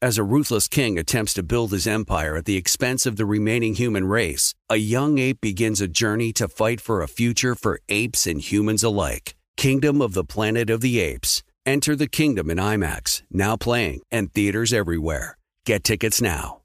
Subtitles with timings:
[0.00, 3.74] As a ruthless king attempts to build his empire at the expense of the remaining
[3.74, 8.24] human race, a young ape begins a journey to fight for a future for apes
[8.24, 9.34] and humans alike.
[9.56, 11.42] Kingdom of the Planet of the Apes.
[11.66, 15.36] Enter the kingdom in IMAX, now playing, and theaters everywhere.
[15.66, 16.60] Get tickets now.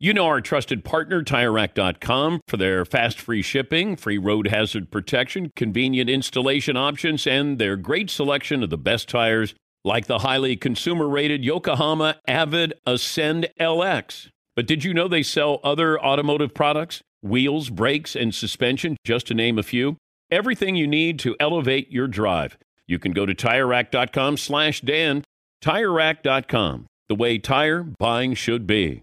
[0.00, 5.52] You know our trusted partner, TireRack.com, for their fast free shipping, free road hazard protection,
[5.56, 9.54] convenient installation options, and their great selection of the best tires
[9.86, 14.28] like the highly consumer rated Yokohama Avid Ascend LX.
[14.56, 17.02] But did you know they sell other automotive products?
[17.22, 19.96] Wheels, brakes, and suspension, just to name a few.
[20.30, 22.58] Everything you need to elevate your drive.
[22.88, 25.22] You can go to TireRack.com slash Dan.
[25.62, 29.02] TireRack.com, the way tire buying should be.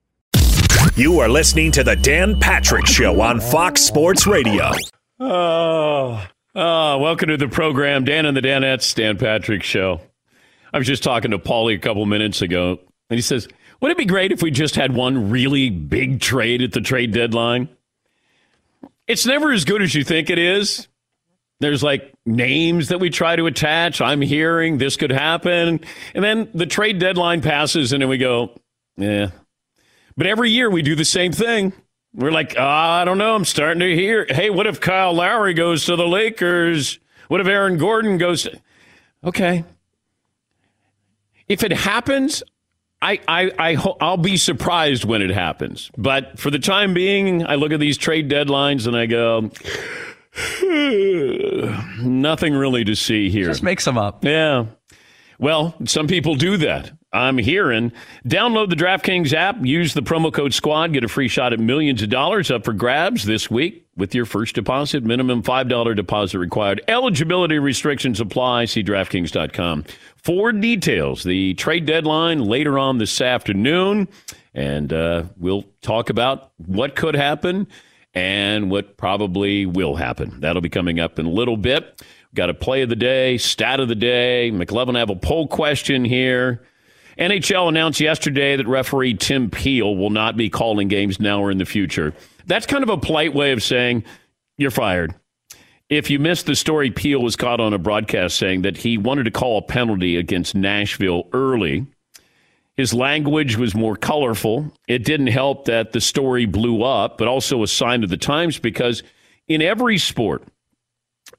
[0.95, 4.71] You are listening to the Dan Patrick Show on Fox Sports Radio.
[5.19, 10.01] Oh, oh, welcome to the program, Dan and the Danettes, Dan Patrick Show.
[10.73, 13.47] I was just talking to Paulie a couple minutes ago, and he says,
[13.79, 17.11] "Would it be great if we just had one really big trade at the trade
[17.13, 17.69] deadline?"
[19.07, 20.87] It's never as good as you think it is.
[21.59, 24.01] There's like names that we try to attach.
[24.01, 25.79] I'm hearing this could happen,
[26.13, 28.51] and then the trade deadline passes, and then we go,
[28.97, 29.29] "Yeah,
[30.17, 31.73] but every year we do the same thing.
[32.13, 33.35] We're like, oh, I don't know.
[33.35, 34.25] I'm starting to hear.
[34.27, 36.99] Hey, what if Kyle Lowry goes to the Lakers?
[37.29, 38.59] What if Aaron Gordon goes to.
[39.23, 39.63] Okay.
[41.47, 42.43] If it happens,
[43.01, 45.89] I, I, I ho- I'll be surprised when it happens.
[45.97, 49.49] But for the time being, I look at these trade deadlines and I go,
[52.03, 53.47] nothing really to see here.
[53.47, 54.23] Just make some up.
[54.25, 54.65] Yeah.
[55.39, 56.91] Well, some people do that.
[57.13, 57.91] I'm hearing.
[58.25, 62.01] Download the DraftKings app, use the promo code SQUAD, get a free shot at millions
[62.01, 65.03] of dollars up for grabs this week with your first deposit.
[65.03, 66.81] Minimum $5 deposit required.
[66.87, 68.65] Eligibility restrictions apply.
[68.65, 69.85] See DraftKings.com
[70.15, 71.23] for details.
[71.23, 74.07] The trade deadline later on this afternoon,
[74.53, 77.67] and uh, we'll talk about what could happen
[78.13, 80.39] and what probably will happen.
[80.39, 82.01] That'll be coming up in a little bit.
[82.33, 84.49] Got a play of the day, stat of the day.
[84.53, 86.63] McLovin, I have a poll question here.
[87.17, 91.57] NHL announced yesterday that referee Tim Peel will not be calling games now or in
[91.57, 92.13] the future.
[92.45, 94.03] That's kind of a polite way of saying
[94.57, 95.13] you're fired.
[95.89, 99.25] If you missed the story, Peel was caught on a broadcast saying that he wanted
[99.25, 101.85] to call a penalty against Nashville early.
[102.77, 104.71] His language was more colorful.
[104.87, 108.57] It didn't help that the story blew up, but also a sign of the times
[108.57, 109.03] because
[109.49, 110.43] in every sport,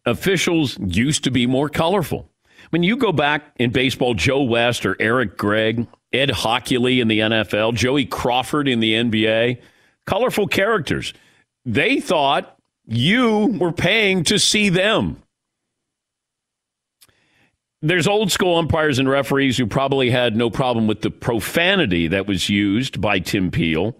[0.05, 2.29] officials used to be more colorful.
[2.71, 7.21] When you go back in baseball, Joe West or Eric Gregg, Ed Hochuli in the
[7.21, 9.61] NFL, Joey Crawford in the NBA,
[10.07, 11.15] colorful characters.
[11.65, 12.57] They thought
[12.87, 15.23] you were paying to see them.
[17.81, 22.29] There's old school umpires and referees who probably had no problem with the profanity that
[22.29, 23.97] was used by Tim Peel,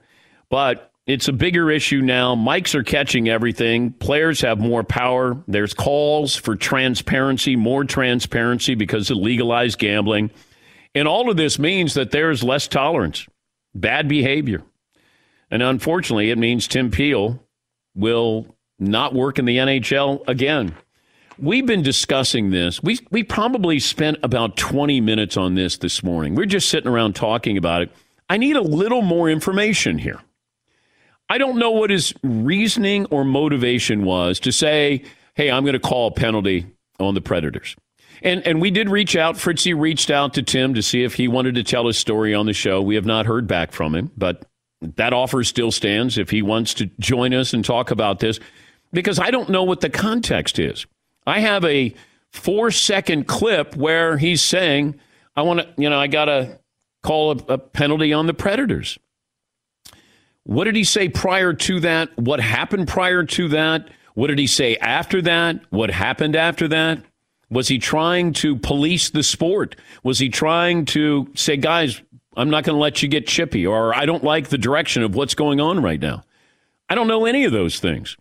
[0.51, 2.37] but it's a bigger issue now.
[2.37, 3.93] Mics are catching everything.
[3.93, 5.37] Players have more power.
[5.49, 10.31] There's calls for transparency, more transparency because of legalized gambling.
[10.95, 13.27] And all of this means that there's less tolerance,
[13.75, 14.63] bad behavior.
[15.51, 17.43] And unfortunately, it means Tim Peel
[17.95, 18.47] will
[18.79, 20.75] not work in the NHL again.
[21.39, 22.83] We've been discussing this.
[22.83, 26.37] We, we probably spent about 20 minutes on this this morning.
[26.37, 27.91] We're just sitting around talking about it.
[28.29, 30.21] I need a little more information here.
[31.33, 35.81] I don't know what his reasoning or motivation was to say, hey, I'm going to
[35.81, 36.67] call a penalty
[37.01, 37.75] on the Predators.
[38.21, 39.39] And, and we did reach out.
[39.39, 42.45] Fritzy reached out to Tim to see if he wanted to tell his story on
[42.45, 42.83] the show.
[42.83, 44.45] We have not heard back from him, but
[44.83, 48.39] that offer still stands if he wants to join us and talk about this,
[48.93, 50.85] because I don't know what the context is.
[51.27, 51.95] I have a
[52.31, 55.01] four second clip where he's saying,
[55.35, 56.59] I want to, you know, I got to
[57.03, 58.99] call a, a penalty on the Predators.
[60.45, 62.17] What did he say prior to that?
[62.19, 63.89] What happened prior to that?
[64.15, 65.61] What did he say after that?
[65.71, 67.03] What happened after that?
[67.51, 69.77] Was he trying to police the sport?
[70.03, 72.01] Was he trying to say, guys,
[72.37, 75.15] I'm not going to let you get chippy, or I don't like the direction of
[75.15, 76.23] what's going on right now?
[76.89, 78.17] I don't know any of those things.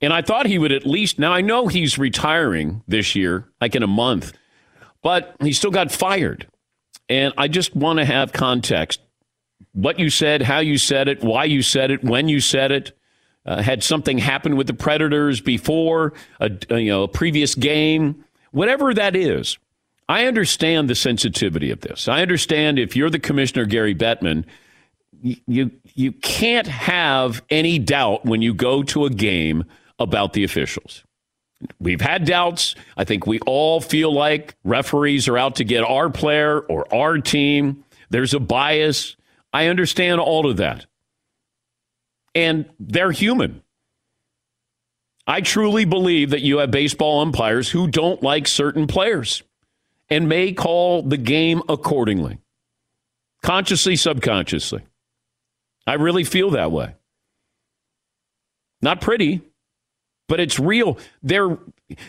[0.00, 3.74] And I thought he would at least, now I know he's retiring this year, like
[3.74, 4.32] in a month,
[5.02, 6.46] but he still got fired.
[7.08, 9.00] And I just want to have context
[9.72, 12.92] what you said, how you said it, why you said it, when you said it.
[13.46, 18.22] Uh, had something happened with the Predators before a, you know a previous game,
[18.52, 19.56] whatever that is.
[20.10, 22.06] I understand the sensitivity of this.
[22.06, 24.44] I understand if you're the commissioner, Gary Bettman,
[25.22, 29.64] you you can't have any doubt when you go to a game
[29.98, 31.04] about the officials.
[31.78, 32.74] We've had doubts.
[32.96, 37.18] I think we all feel like referees are out to get our player or our
[37.18, 37.84] team.
[38.08, 39.16] There's a bias.
[39.52, 40.86] I understand all of that.
[42.34, 43.62] And they're human.
[45.26, 49.42] I truly believe that you have baseball umpires who don't like certain players
[50.08, 52.38] and may call the game accordingly,
[53.42, 54.82] consciously, subconsciously.
[55.86, 56.94] I really feel that way.
[58.82, 59.40] Not pretty,
[60.26, 60.98] but it's real.
[61.22, 61.58] They're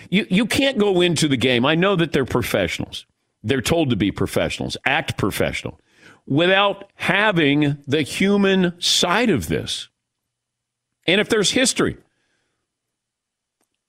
[0.09, 1.65] you you can't go into the game.
[1.65, 3.05] I know that they're professionals.
[3.44, 5.79] They're told to be professionals, act professional
[6.27, 9.89] without having the human side of this.
[11.07, 11.97] And if there's history,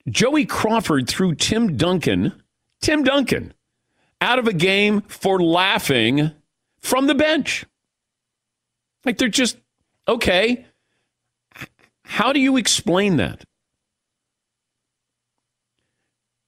[0.08, 2.42] Joey Crawford threw Tim Duncan,
[2.80, 3.54] Tim Duncan,
[4.20, 6.32] out of a game for laughing
[6.80, 7.64] from the bench.
[9.04, 9.56] Like they're just,
[10.08, 10.64] okay.
[12.04, 13.44] How do you explain that?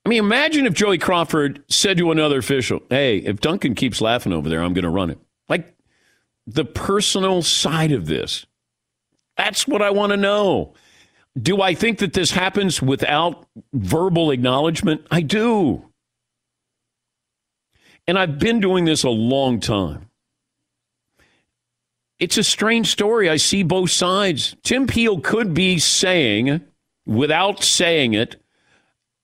[0.04, 4.32] I mean, imagine if Joey Crawford said to another official, hey, if Duncan keeps laughing
[4.32, 5.18] over there, I'm going to run it.
[5.48, 5.74] Like,
[6.46, 8.46] the personal side of this.
[9.36, 10.74] That's what I want to know.
[11.40, 15.06] Do I think that this happens without verbal acknowledgement?
[15.10, 15.90] I do.
[18.06, 20.10] And I've been doing this a long time.
[22.20, 23.28] It's a strange story.
[23.28, 24.54] I see both sides.
[24.62, 26.60] Tim Peel could be saying,
[27.06, 28.36] without saying it,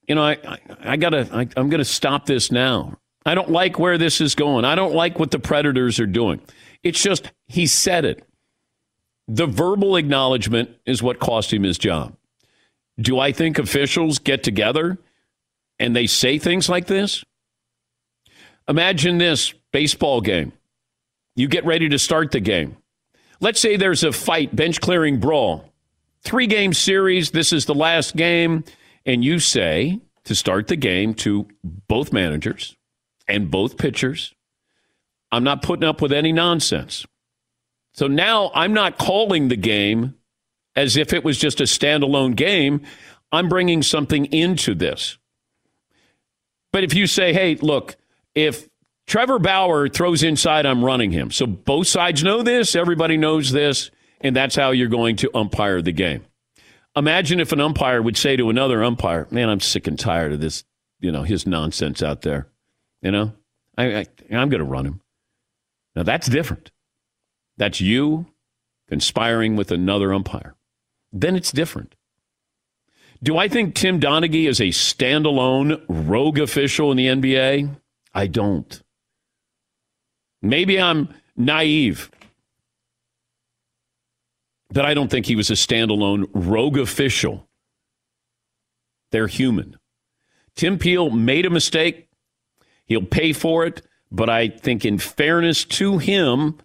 [0.08, 2.98] you know, I, I, I gotta, I, I'm gonna stop this now.
[3.26, 4.64] I don't like where this is going.
[4.64, 6.40] I don't like what the predators are doing.
[6.82, 8.24] It's just he said it.
[9.28, 12.16] The verbal acknowledgement is what cost him his job.
[12.98, 14.98] Do I think officials get together
[15.78, 17.24] and they say things like this?
[18.68, 20.52] Imagine this baseball game.
[21.36, 22.76] You get ready to start the game.
[23.40, 25.72] Let's say there's a fight, bench clearing brawl.
[26.22, 27.30] Three game series.
[27.30, 28.64] This is the last game.
[29.06, 31.46] And you say to start the game to
[31.88, 32.76] both managers
[33.30, 34.34] and both pitchers
[35.32, 37.06] I'm not putting up with any nonsense.
[37.92, 40.14] So now I'm not calling the game
[40.76, 42.82] as if it was just a standalone game.
[43.32, 45.18] I'm bringing something into this.
[46.72, 47.96] But if you say, hey, look,
[48.34, 48.68] if
[49.06, 51.30] Trevor Bauer throws inside, I'm running him.
[51.30, 53.90] So both sides know this, everybody knows this,
[54.20, 56.24] and that's how you're going to umpire the game.
[56.96, 60.40] Imagine if an umpire would say to another umpire, man, I'm sick and tired of
[60.40, 60.64] this,
[61.00, 62.49] you know, his nonsense out there.
[63.02, 63.32] You know,
[63.76, 65.00] I, I, I'm going to run him.
[65.96, 66.70] Now that's different.
[67.56, 68.26] That's you
[68.88, 70.54] conspiring with another umpire.
[71.12, 71.94] Then it's different.
[73.22, 77.76] Do I think Tim Donaghy is a standalone rogue official in the NBA?
[78.14, 78.82] I don't.
[80.42, 82.10] Maybe I'm naive,
[84.70, 87.46] but I don't think he was a standalone rogue official.
[89.12, 89.76] They're human.
[90.56, 92.08] Tim Peel made a mistake.
[92.90, 93.82] He'll pay for it.
[94.12, 96.58] But I think, in fairness to him,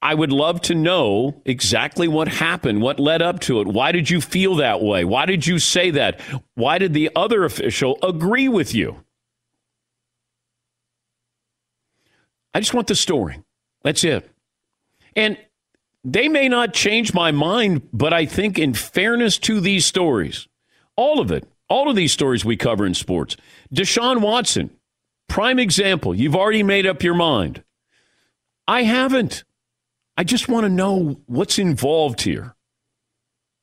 [0.00, 3.66] I would love to know exactly what happened, what led up to it.
[3.66, 5.04] Why did you feel that way?
[5.04, 6.20] Why did you say that?
[6.54, 9.04] Why did the other official agree with you?
[12.54, 13.42] I just want the story.
[13.82, 14.30] That's it.
[15.16, 15.36] And
[16.04, 20.46] they may not change my mind, but I think, in fairness to these stories,
[20.94, 23.36] all of it, all of these stories we cover in sports,
[23.74, 24.70] Deshaun Watson,
[25.28, 26.14] Prime example.
[26.14, 27.62] You've already made up your mind.
[28.66, 29.44] I haven't.
[30.16, 32.54] I just want to know what's involved here.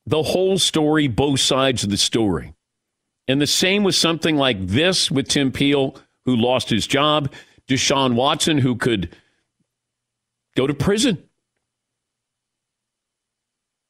[0.06, 2.54] The whole story, both sides of the story.
[3.28, 7.32] And the same with something like this with Tim Peel, who lost his job,
[7.68, 9.16] Deshaun Watson, who could
[10.56, 11.22] go to prison.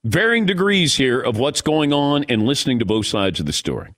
[0.05, 3.95] Varying degrees here of what's going on and listening to both sides of the story.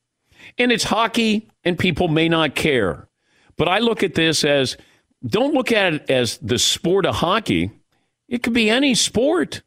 [0.58, 3.08] And it's hockey, and people may not care.
[3.56, 4.76] But I look at this as
[5.25, 7.70] don't look at it as the sport of hockey.
[8.28, 9.62] It could be any sport.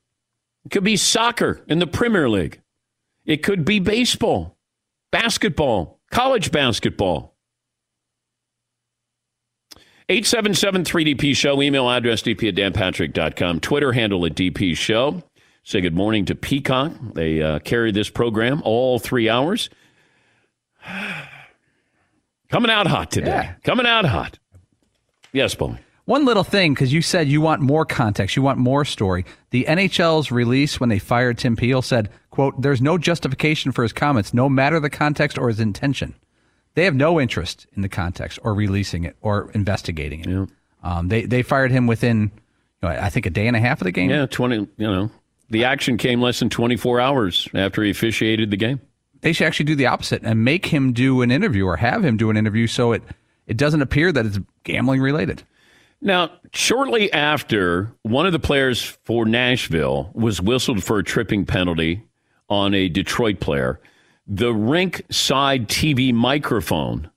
[0.65, 2.61] It could be soccer in the Premier League.
[3.25, 4.57] It could be baseball.
[5.11, 7.33] basketball, college basketball.
[10.09, 15.21] 877 3DP Show, email address dp at danpatrick.com, Twitter handle at DP Show.
[15.63, 16.93] Say good morning to Peacock.
[17.13, 19.69] They uh, carry this program all three hours.
[22.49, 23.27] Coming out hot today.
[23.27, 23.53] Yeah.
[23.63, 24.39] Coming out hot.
[25.33, 25.77] Yes, Paul.
[26.05, 29.25] One little thing, because you said you want more context, you want more story.
[29.49, 33.91] The NHL's release when they fired Tim Peel said, quote, there's no justification for his
[33.91, 36.15] comments, no matter the context or his intention.
[36.75, 40.27] They have no interest in the context or releasing it or investigating it.
[40.27, 40.45] Yeah.
[40.81, 42.31] Um, they, they fired him within,
[42.81, 44.09] you know, I think, a day and a half of the game.
[44.09, 45.11] Yeah, 20, you know,
[45.49, 48.79] the action came less than 24 hours after he officiated the game.
[49.21, 52.17] They should actually do the opposite and make him do an interview or have him
[52.17, 53.03] do an interview so it,
[53.47, 55.43] it doesn't appear that it's gambling related.
[56.01, 62.03] Now, shortly after, one of the players for Nashville was whistled for a tripping penalty
[62.49, 63.79] on a Detroit player.
[64.27, 67.09] The rink side TV microphone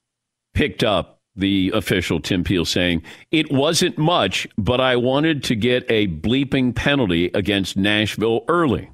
[0.55, 5.85] picked up the official, Tim Peel, saying, It wasn't much, but I wanted to get
[5.91, 8.91] a bleeping penalty against Nashville early.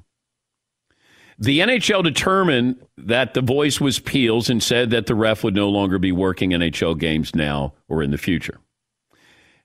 [1.39, 5.69] The NHL determined that the voice was Peel's and said that the ref would no
[5.69, 8.59] longer be working NHL games now or in the future.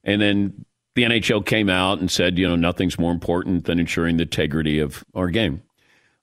[0.05, 4.19] And then the NHL came out and said, you know, nothing's more important than ensuring
[4.19, 5.63] the integrity of our game.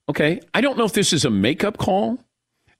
[0.08, 0.40] Okay.
[0.54, 2.18] I don't know if this is a makeup call.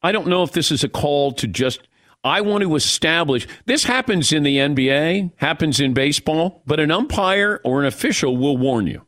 [0.03, 1.81] I don't know if this is a call to just,
[2.23, 7.61] I want to establish this happens in the NBA, happens in baseball, but an umpire
[7.65, 9.05] or an official will warn you.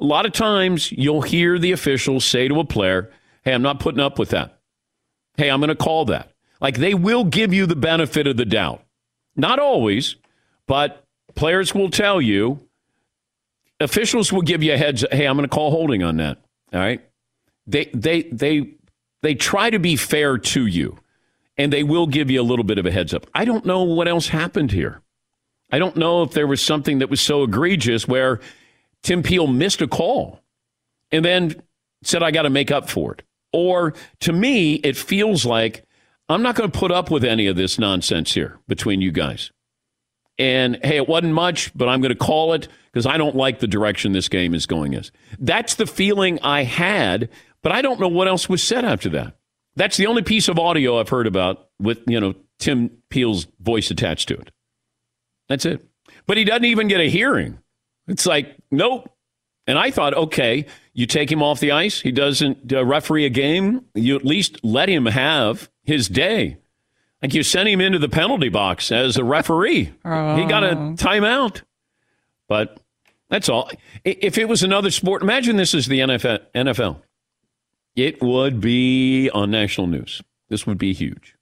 [0.00, 3.10] A lot of times you'll hear the officials say to a player,
[3.42, 4.58] Hey, I'm not putting up with that.
[5.36, 6.32] Hey, I'm going to call that.
[6.60, 8.82] Like they will give you the benefit of the doubt.
[9.36, 10.16] Not always,
[10.66, 12.60] but players will tell you,
[13.80, 15.04] officials will give you a heads.
[15.12, 16.38] Hey, I'm going to call holding on that.
[16.72, 17.00] All right.
[17.66, 18.74] They they they
[19.22, 20.98] they try to be fair to you,
[21.56, 23.26] and they will give you a little bit of a heads up.
[23.34, 25.00] I don't know what else happened here.
[25.70, 28.40] I don't know if there was something that was so egregious where
[29.08, 30.42] Tim Peel missed a call
[31.10, 31.62] and then
[32.02, 33.22] said, I got to make up for it.
[33.54, 35.86] Or to me, it feels like
[36.28, 39.50] I'm not going to put up with any of this nonsense here between you guys.
[40.38, 43.60] And hey, it wasn't much, but I'm going to call it because I don't like
[43.60, 44.92] the direction this game is going.
[44.92, 47.30] Is that's the feeling I had,
[47.62, 49.38] but I don't know what else was said after that.
[49.74, 53.90] That's the only piece of audio I've heard about with you know Tim Peel's voice
[53.90, 54.50] attached to it.
[55.48, 55.82] That's it.
[56.26, 57.58] But he doesn't even get a hearing.
[58.08, 59.10] It's like nope.
[59.66, 62.00] And I thought, okay, you take him off the ice.
[62.00, 63.84] He doesn't uh, referee a game.
[63.94, 66.56] You at least let him have his day.
[67.22, 69.92] Like you sent him into the penalty box as a referee.
[70.40, 71.62] He got a timeout.
[72.48, 72.80] But
[73.28, 73.70] that's all.
[74.04, 75.98] If it was another sport, imagine this is the.
[76.00, 77.02] NFL.
[77.94, 80.22] It would be on national news.
[80.48, 81.34] This would be huge.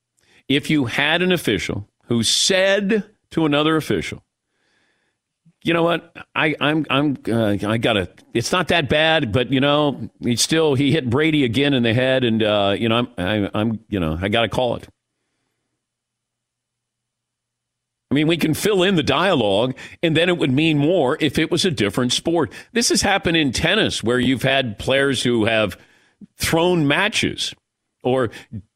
[0.48, 4.22] If you had an official who said to another official,
[5.66, 6.16] you know what?
[6.32, 8.08] I, I'm I'm uh, I gotta.
[8.32, 11.92] It's not that bad, but you know, he still he hit Brady again in the
[11.92, 14.86] head, and uh, you know, I'm I, I'm you know, I gotta call it.
[18.12, 21.36] I mean, we can fill in the dialogue, and then it would mean more if
[21.36, 22.52] it was a different sport.
[22.72, 25.76] This has happened in tennis, where you've had players who have
[26.36, 27.52] thrown matches,
[28.04, 28.30] or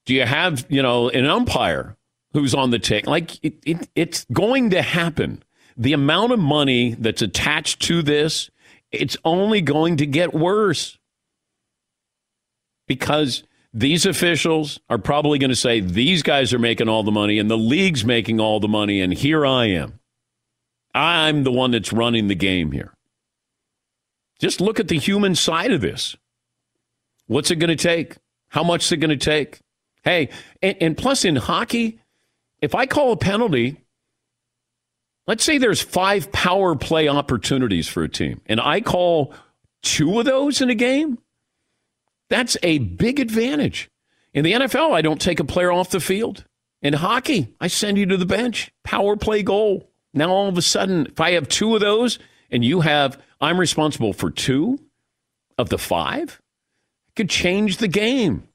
[0.07, 1.97] do you have you know an umpire
[2.33, 3.07] who's on the tick?
[3.07, 5.45] Like it, it, it's going to happen.
[5.81, 8.51] The amount of money that's attached to this,
[8.93, 10.99] it's only going to get worse
[12.87, 17.39] because these officials are probably going to say these guys are making all the money
[17.39, 20.01] and the league's making all the money, and here I am.
[20.95, 22.93] I'm the one that's running the game here.
[24.39, 26.15] Just look at the human side of this.
[27.27, 28.17] What's it going to take?
[28.49, 29.61] How much is it going to take?
[30.05, 30.29] Hey,
[30.61, 32.01] and, and plus in hockey,
[32.61, 33.81] if I call a penalty,
[35.31, 39.33] let's say there's five power play opportunities for a team, and I call
[39.81, 41.19] two of those in a game,
[42.29, 43.89] that's a big advantage.
[44.35, 46.47] In the NFL, I don't take a player off the field.
[46.83, 48.73] In hockey, I send you to the bench.
[48.83, 49.89] Power play goal.
[50.13, 52.19] Now, all of a sudden, if I have two of those
[52.51, 54.81] and you have, I'm responsible for two
[55.57, 56.41] of the five,
[57.07, 58.49] it could change the game.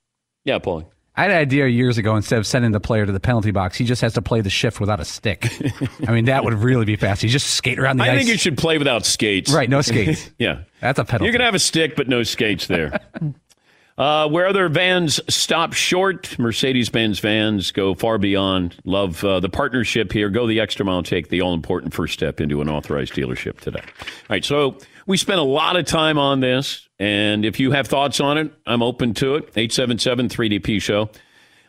[0.43, 0.87] Yeah, Paulie.
[1.17, 2.15] I had an idea years ago.
[2.15, 4.49] Instead of sending the player to the penalty box, he just has to play the
[4.49, 5.47] shift without a stick.
[6.07, 7.21] I mean, that would really be fast.
[7.21, 8.17] He just skate around the I ice.
[8.17, 9.51] think you should play without skates.
[9.51, 10.29] Right, no skates.
[10.39, 10.63] yeah.
[10.81, 11.25] That's a penalty.
[11.25, 12.99] You're going to have a stick, but no skates there.
[13.97, 18.75] uh, where other vans stop short, Mercedes Benz vans go far beyond.
[18.83, 20.29] Love uh, the partnership here.
[20.29, 23.81] Go the extra mile, take the all important first step into an authorized dealership today.
[23.81, 27.87] All right, so we spent a lot of time on this, and if you have
[27.87, 29.43] thoughts on it, I'm open to it.
[29.55, 31.09] 877 3DP Show.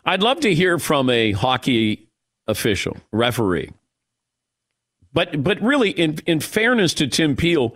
[0.05, 2.09] I'd love to hear from a hockey
[2.47, 3.73] official, referee.
[5.13, 7.75] But but really, in in fairness to Tim Peel,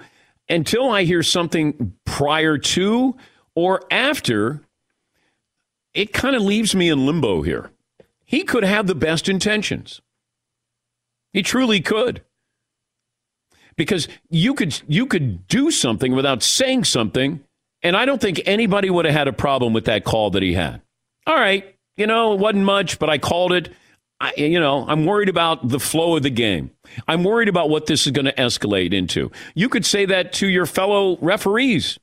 [0.48, 3.16] until I hear something prior to
[3.54, 4.60] or after,
[5.94, 7.70] it kind of leaves me in limbo here.
[8.24, 10.00] He could have the best intentions.
[11.32, 12.22] He truly could.
[13.76, 17.42] Because you could you could do something without saying something,
[17.82, 20.54] and I don't think anybody would have had a problem with that call that he
[20.54, 20.82] had.
[21.26, 23.70] All right, you know, it wasn't much, but I called it.
[24.20, 26.70] I, you know, I'm worried about the flow of the game.
[27.08, 29.30] I'm worried about what this is going to escalate into.
[29.54, 31.98] You could say that to your fellow referees,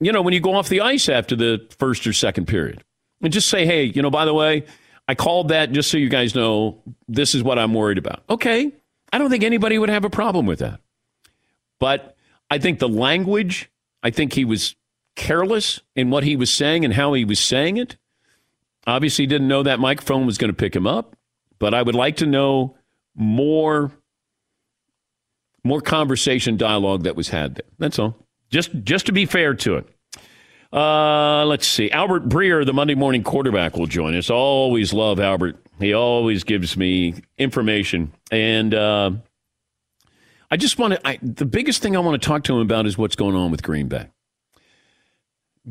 [0.00, 2.84] you know, when you go off the ice after the first or second period.
[3.20, 4.64] And just say, hey, you know, by the way,
[5.08, 8.22] I called that just so you guys know this is what I'm worried about.
[8.28, 8.72] Okay.
[9.12, 10.80] I don't think anybody would have a problem with that.
[11.78, 12.16] But
[12.50, 13.70] I think the language,
[14.02, 14.74] I think he was
[15.16, 17.96] careless in what he was saying and how he was saying it.
[18.86, 21.14] Obviously, didn't know that microphone was going to pick him up
[21.58, 22.76] but I would like to know
[23.14, 23.92] more
[25.64, 27.66] more conversation dialogue that was had there.
[27.78, 28.16] That's all.
[28.50, 29.88] Just just to be fair to it.
[30.70, 31.90] Uh, let's see.
[31.90, 34.28] Albert Breer, the Monday morning quarterback, will join us.
[34.28, 35.56] Always love Albert.
[35.78, 38.12] He always gives me information.
[38.30, 39.12] And uh,
[40.50, 42.96] I just want to, the biggest thing I want to talk to him about is
[42.96, 44.08] what's going on with Green Bay.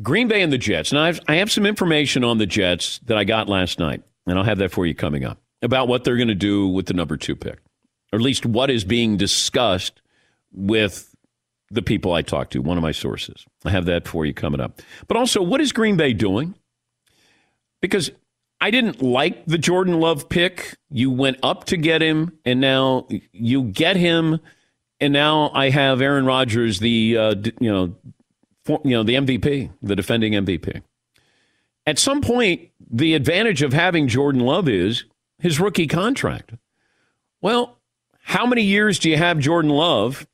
[0.02, 0.92] Green Bay and the Jets.
[0.92, 4.38] And I've, I have some information on the Jets that I got last night, and
[4.38, 6.94] I'll have that for you coming up about what they're going to do with the
[6.94, 7.58] number two pick,
[8.12, 10.00] or at least what is being discussed
[10.52, 11.14] with
[11.70, 13.44] the people I talked to, one of my sources.
[13.64, 14.80] I have that for you coming up.
[15.08, 16.54] But also, what is Green Bay doing?
[17.80, 18.10] Because
[18.60, 20.76] I didn't like the Jordan Love pick.
[20.90, 24.40] You went up to get him, and now you get him,
[25.00, 27.94] and now I have Aaron Rodgers, the uh, you know,
[28.64, 30.82] for, you know, the MVP, the defending MVP.
[31.86, 35.04] At some point, the advantage of having Jordan Love is
[35.38, 36.52] his rookie contract.
[37.40, 37.78] Well,
[38.20, 40.26] how many years do you have Jordan Love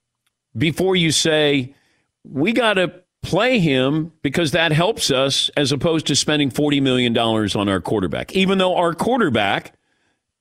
[0.56, 1.74] before you say,
[2.24, 7.16] we got to play him because that helps us as opposed to spending $40 million
[7.16, 9.74] on our quarterback, even though our quarterback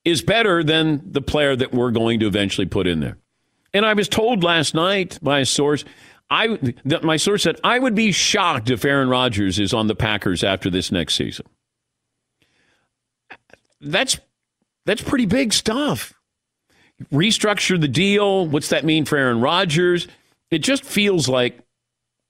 [0.04, 3.17] is better than the player that we're going to eventually put in there.
[3.74, 5.84] And I was told last night by a source,
[6.30, 9.96] I that my source said I would be shocked if Aaron Rodgers is on the
[9.96, 11.46] Packers after this next season.
[13.82, 14.20] That's
[14.86, 16.14] that's pretty big stuff.
[17.12, 18.48] Restructure the deal.
[18.48, 20.08] What's that mean for Aaron Rodgers?
[20.52, 21.60] It just feels like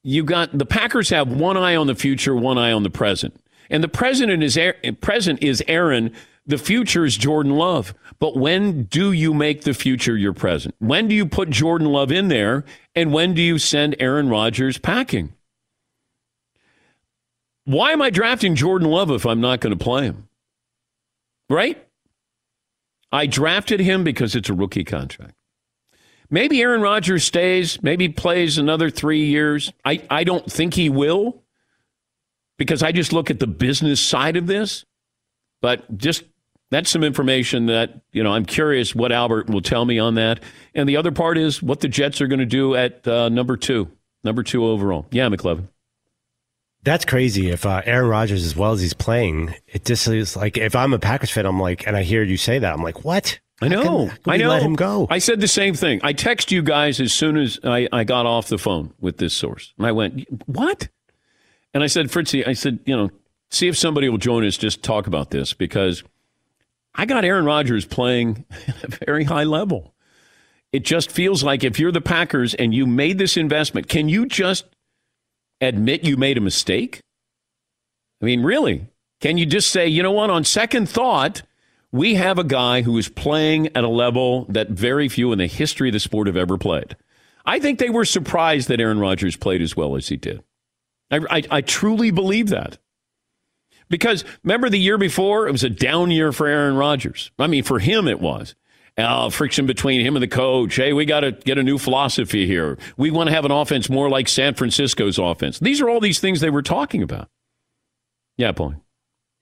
[0.04, 3.40] you got the Packers have one eye on the future, one eye on the present.
[3.70, 4.60] And the president is
[5.02, 6.14] present is Aaron.
[6.46, 7.94] The future is Jordan Love.
[8.20, 10.76] But when do you make the future your present?
[10.80, 12.66] When do you put Jordan Love in there?
[12.96, 15.34] And when do you send Aaron Rodgers packing?
[17.66, 20.28] Why am I drafting Jordan Love if I'm not going to play him?
[21.50, 21.82] Right?
[23.12, 25.36] I drafted him because it's a rookie contract.
[26.30, 29.72] Maybe Aaron Rodgers stays, maybe plays another three years.
[29.86, 31.44] I, I don't think he will
[32.58, 34.84] because I just look at the business side of this.
[35.62, 36.24] But just
[36.74, 40.42] that's some information that, you know, I'm curious what Albert will tell me on that.
[40.74, 43.58] And the other part is what the Jets are going to do at uh, number
[43.58, 43.90] two,
[44.24, 45.06] number two overall.
[45.12, 45.68] Yeah, McLovin.
[46.84, 47.50] That's crazy.
[47.50, 50.94] If uh, Aaron Rodgers, as well as he's playing, it just is like if I'm
[50.94, 53.40] a Packers fan, I'm like, and I hear you say that, I'm like, what?
[53.62, 54.08] I know.
[54.08, 54.50] How can, I know.
[54.50, 55.08] Let him go.
[55.10, 56.02] I said the same thing.
[56.04, 59.34] I text you guys as soon as I, I got off the phone with this
[59.34, 60.90] source, and I went, "What?"
[61.74, 63.10] And I said, "Fritzy, I said, you know,
[63.50, 66.04] see if somebody will join us just talk about this because
[66.96, 69.94] I got Aaron Rodgers playing at a very high level.
[70.72, 74.26] It just feels like if you're the Packers and you made this investment, can you
[74.26, 74.66] just
[75.62, 77.00] admit you made a mistake?
[78.22, 78.88] I mean, really?
[79.22, 81.44] Can you just say, you know what, on second thought,
[81.92, 85.48] we have a guy who is playing at a level that very few in the
[85.48, 86.98] history of the sport have ever played?
[87.46, 90.44] I think they were surprised that Aaron Rodgers played as well as he did.
[91.12, 92.80] I, I, I truly believe that.
[93.94, 97.30] Because remember the year before, it was a down year for Aaron Rodgers.
[97.38, 98.56] I mean, for him, it was
[98.98, 100.78] uh, friction between him and the coach.
[100.78, 102.80] Hey, we got to get a new philosophy here.
[102.98, 105.60] We want to have an offense more like San Francisco's offense.
[105.60, 107.30] These are all these things they were talking about.
[108.36, 108.74] Yeah, Paul.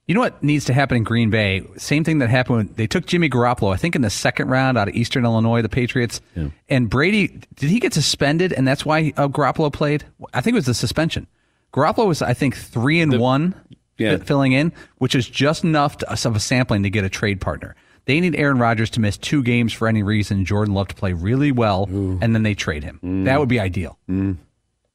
[0.06, 1.66] You know what needs to happen in Green Bay?
[1.78, 4.78] Same thing that happened when they took Jimmy Garoppolo, I think in the second round
[4.78, 6.20] out of Eastern Illinois, the Patriots.
[6.36, 6.50] Yeah.
[6.68, 10.04] And Brady, did he get suspended and that's why uh, Garoppolo played?
[10.34, 11.28] I think it was the suspension.
[11.74, 13.56] Garoppolo was, I think, three and the, one
[14.02, 14.18] yeah.
[14.18, 17.76] filling in, which is just enough to, of a sampling to get a trade partner.
[18.06, 20.44] They need Aaron Rodgers to miss two games for any reason.
[20.44, 22.18] Jordan Love to play really well, Ooh.
[22.22, 23.00] and then they trade him.
[23.04, 23.26] Mm.
[23.26, 23.98] That would be ideal.
[24.10, 24.38] Mm.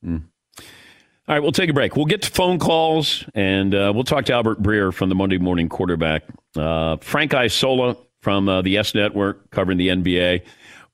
[0.05, 0.23] Mm.
[1.29, 1.97] All right, we'll take a break.
[1.97, 5.39] We'll get to phone calls and uh, we'll talk to Albert Breer from the Monday
[5.39, 6.23] Morning Quarterback.
[6.55, 10.43] Uh, Frank Isola from uh, the YES Network covering the NBA.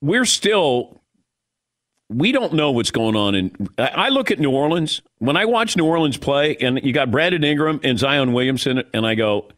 [0.00, 1.01] We're still,
[2.12, 3.34] we don't know what's going on.
[3.34, 7.10] In I look at New Orleans when I watch New Orleans play, and you got
[7.10, 9.48] Brandon Ingram and Zion Williamson, and I go,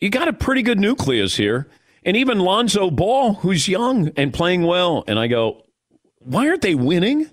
[0.00, 1.68] you got a pretty good nucleus here,
[2.04, 5.64] and even Lonzo Ball, who's young and playing well, and I go,
[6.18, 7.30] why aren't they winning?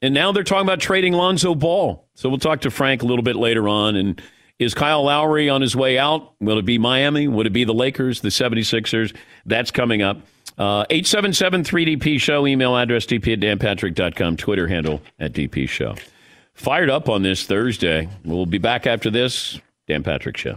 [0.00, 2.06] And now they're talking about trading Lonzo Ball.
[2.14, 3.96] So we'll talk to Frank a little bit later on.
[3.96, 4.22] And
[4.58, 6.34] is Kyle Lowry on his way out?
[6.40, 7.26] Will it be Miami?
[7.26, 9.14] Would it be the Lakers, the 76ers?
[9.44, 10.20] That's coming up.
[10.58, 15.94] Uh, 877 3DP Show, email address dp at danpatrick.com, Twitter handle at DP Show.
[16.52, 18.08] Fired up on this Thursday.
[18.24, 19.60] We'll be back after this.
[19.86, 20.56] Dan Patrick Show.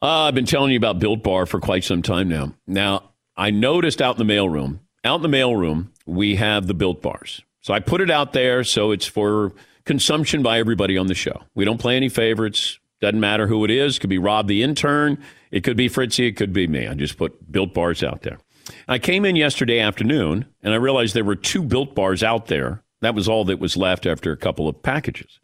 [0.00, 2.54] Uh, I've been telling you about Built Bar for quite some time now.
[2.66, 7.02] Now, I noticed out in the mailroom, out in the mailroom, we have the built
[7.02, 7.42] bars.
[7.60, 9.52] So I put it out there so it's for
[9.84, 11.42] consumption by everybody on the show.
[11.54, 12.78] We don't play any favorites.
[13.02, 13.98] Doesn't matter who it is.
[13.98, 15.18] Could be Rob the intern.
[15.50, 16.28] It could be Fritzy.
[16.28, 16.86] It could be me.
[16.86, 18.38] I just put built bars out there.
[18.86, 22.84] I came in yesterday afternoon and I realized there were two built bars out there.
[23.00, 25.40] That was all that was left after a couple of packages.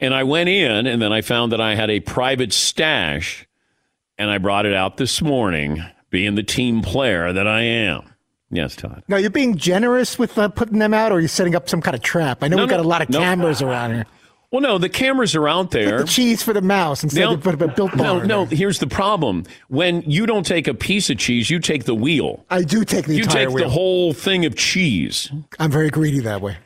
[0.00, 3.46] And I went in and then I found that I had a private stash
[4.18, 8.02] and I brought it out this morning, being the team player that I am.
[8.50, 9.04] Yes, Todd.
[9.06, 11.80] Now, you're being generous with uh, putting them out, or are you setting up some
[11.80, 12.42] kind of trap?
[12.42, 13.20] I know No, we've got a lot of no.
[13.20, 14.06] cameras around here.
[14.50, 15.98] Well, no, the cameras are out there.
[15.98, 18.18] The cheese for the mouse instead No, of put a built bar.
[18.18, 18.44] no, no.
[18.46, 22.44] Here's the problem: when you don't take a piece of cheese, you take the wheel.
[22.50, 23.64] I do take the You entire take wheel.
[23.64, 25.30] the whole thing of cheese.
[25.60, 26.56] I'm very greedy that way.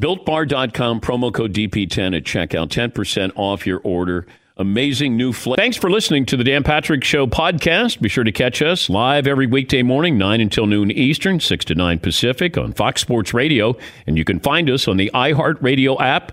[0.00, 4.26] BuiltBar.com promo code DP10 at checkout, 10% off your order.
[4.56, 5.56] Amazing new flavor.
[5.56, 8.00] Thanks for listening to the Dan Patrick Show podcast.
[8.00, 11.74] Be sure to catch us live every weekday morning, 9 until noon Eastern, 6 to
[11.74, 13.76] 9 Pacific on Fox Sports Radio.
[14.06, 16.32] And you can find us on the iHeartRadio app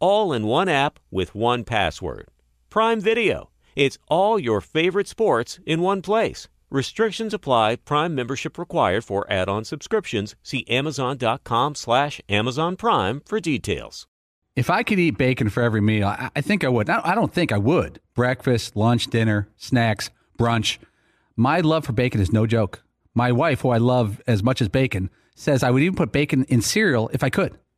[0.00, 2.28] All in one app with one password.
[2.70, 3.50] Prime Video.
[3.74, 6.48] It's all your favorite sports in one place.
[6.70, 7.76] Restrictions apply.
[7.76, 10.36] Prime membership required for add-on subscriptions.
[10.42, 14.06] See Amazon.com slash Amazon Prime for details.
[14.54, 16.90] If I could eat bacon for every meal, I, I think I would.
[16.90, 18.00] I don't think I would.
[18.14, 20.78] Breakfast, lunch, dinner, snacks, brunch.
[21.36, 22.82] My love for bacon is no joke.
[23.14, 26.44] My wife, who I love as much as bacon, says I would even put bacon
[26.44, 27.58] in cereal if I could.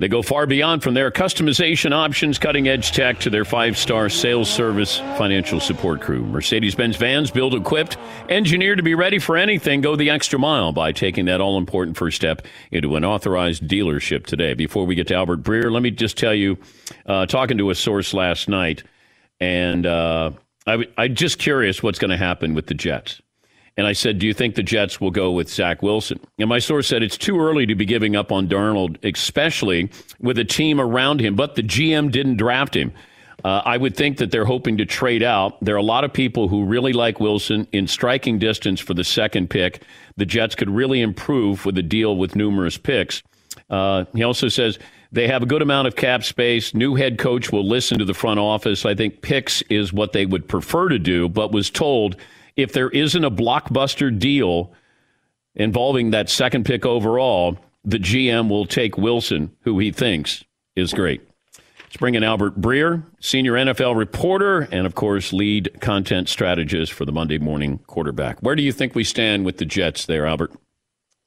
[0.00, 4.08] They go far beyond from their customization options, cutting edge tech to their five star
[4.08, 6.24] sales service financial support crew.
[6.24, 7.96] Mercedes Benz vans built, equipped,
[8.28, 9.80] engineered to be ready for anything.
[9.80, 14.24] Go the extra mile by taking that all important first step into an authorized dealership
[14.24, 14.54] today.
[14.54, 16.58] Before we get to Albert Breer, let me just tell you,
[17.06, 18.84] uh, talking to a source last night,
[19.40, 20.30] and uh,
[20.64, 23.20] I, I'm just curious what's going to happen with the Jets.
[23.78, 26.18] And I said, Do you think the Jets will go with Zach Wilson?
[26.38, 29.88] And my source said it's too early to be giving up on Darnold, especially
[30.18, 31.36] with a team around him.
[31.36, 32.92] But the GM didn't draft him.
[33.44, 35.62] Uh, I would think that they're hoping to trade out.
[35.64, 39.04] There are a lot of people who really like Wilson in striking distance for the
[39.04, 39.84] second pick.
[40.16, 43.22] The Jets could really improve with a deal with numerous picks.
[43.70, 44.80] Uh, he also says
[45.12, 46.74] they have a good amount of cap space.
[46.74, 48.84] New head coach will listen to the front office.
[48.84, 52.16] I think picks is what they would prefer to do, but was told
[52.58, 54.72] if there isn't a blockbuster deal
[55.54, 60.44] involving that second pick overall, the GM will take Wilson, who he thinks
[60.74, 61.22] is great.
[61.54, 67.04] Let's bring in Albert Breer, senior NFL reporter, and of course, lead content strategist for
[67.04, 68.40] the Monday morning quarterback.
[68.40, 70.52] Where do you think we stand with the Jets there, Albert?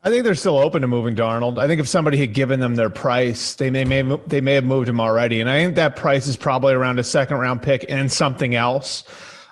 [0.04, 1.60] I think they're still open to moving Darnold.
[1.60, 4.66] I think if somebody had given them their price, they may, may they may have
[4.66, 5.40] moved him already.
[5.40, 9.06] And I think that price is probably around a second round pick and something else.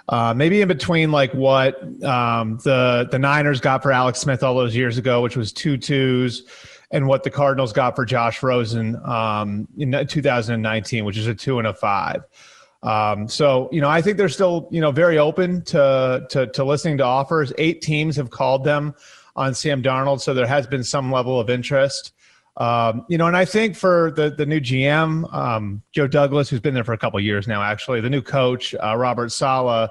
[0.09, 4.55] Uh, maybe in between like what um, the the Niners got for Alex Smith all
[4.55, 6.43] those years ago, which was two twos,
[6.89, 11.59] and what the Cardinals got for Josh Rosen um, in 2019, which is a two
[11.59, 12.23] and a five.
[12.81, 16.63] Um, so you know, I think they're still you know very open to, to to
[16.63, 17.53] listening to offers.
[17.59, 18.95] Eight teams have called them
[19.35, 22.13] on Sam Darnold, so there has been some level of interest.
[22.57, 26.59] Um, you know, and I think for the the new GM, um, Joe Douglas, who's
[26.59, 29.89] been there for a couple years now, actually, the new coach, uh, Robert Saleh,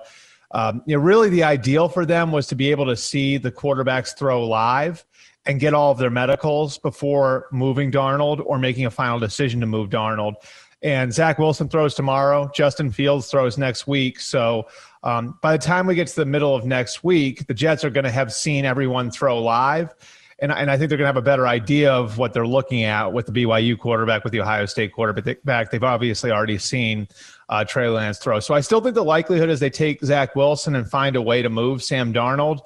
[0.53, 3.53] um, you know, really the ideal for them was to be able to see the
[3.53, 5.05] quarterbacks throw live
[5.47, 9.67] and get all of their medicals before moving Darnold or making a final decision to
[9.67, 10.35] move Darnold.
[10.83, 12.51] And Zach Wilson throws tomorrow.
[12.55, 14.21] Justin Fields throws next week.
[14.21, 14.69] So
[15.03, 17.91] um, by the time we get to the middle of next week, the Jets are
[17.91, 19.95] going to have seen everyone throw live
[20.41, 22.85] and, and I think they're going to have a better idea of what they're looking
[22.85, 25.71] at with the BYU quarterback, with the Ohio State quarterback.
[25.71, 27.09] They've obviously already seen
[27.49, 28.39] uh, Trey Lance throw.
[28.39, 31.43] So I still think the likelihood is they take Zach Wilson and find a way
[31.43, 32.61] to move Sam Darnold.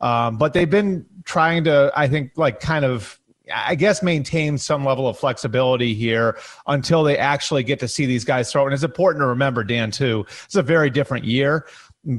[0.00, 3.18] Um, but they've been trying to, I think, like kind of
[3.54, 6.36] I guess maintain some level of flexibility here
[6.66, 8.64] until they actually get to see these guys throw.
[8.64, 11.66] And it's important to remember, Dan, too, it's a very different year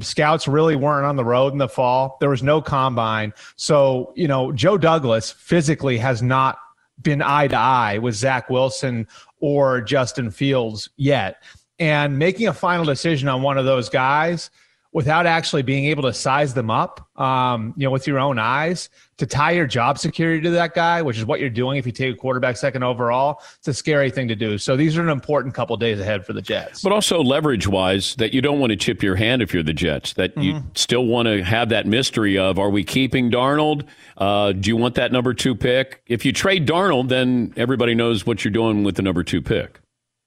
[0.00, 2.16] scouts really weren't on the road in the fall.
[2.20, 3.32] There was no combine.
[3.56, 6.58] So, you know, Joe Douglas physically has not
[7.02, 9.06] been eye to eye with Zach Wilson
[9.40, 11.42] or Justin Fields yet.
[11.78, 14.50] And making a final decision on one of those guys
[14.92, 18.88] without actually being able to size them up, um, you know, with your own eyes
[19.18, 21.92] to tie your job security to that guy, which is what you're doing if you
[21.92, 23.42] take a quarterback second overall.
[23.58, 24.56] It's a scary thing to do.
[24.56, 26.82] So these are an important couple days ahead for the Jets.
[26.82, 29.74] But also leverage wise, that you don't want to chip your hand if you're the
[29.74, 30.14] Jets.
[30.14, 30.42] That mm-hmm.
[30.42, 33.86] you still want to have that mystery of are we keeping Darnold?
[34.16, 36.02] Uh, do you want that number two pick?
[36.06, 39.80] If you trade Darnold, then everybody knows what you're doing with the number two pick.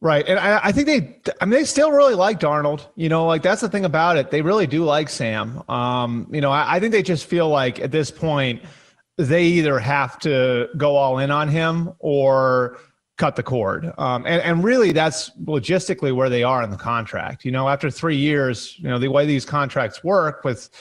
[0.03, 0.27] Right.
[0.27, 2.87] And I, I, think they, I mean, they still really like Darnold.
[2.95, 4.31] You know, like that's the thing about it.
[4.31, 5.61] They really do like Sam.
[5.69, 8.63] Um, you know, I, I think they just feel like at this point,
[9.17, 12.79] they either have to go all in on him or
[13.17, 13.93] cut the cord.
[13.99, 17.45] Um, and, and really, that's logistically where they are in the contract.
[17.45, 20.71] You know, after three years, you know, the way these contracts work with,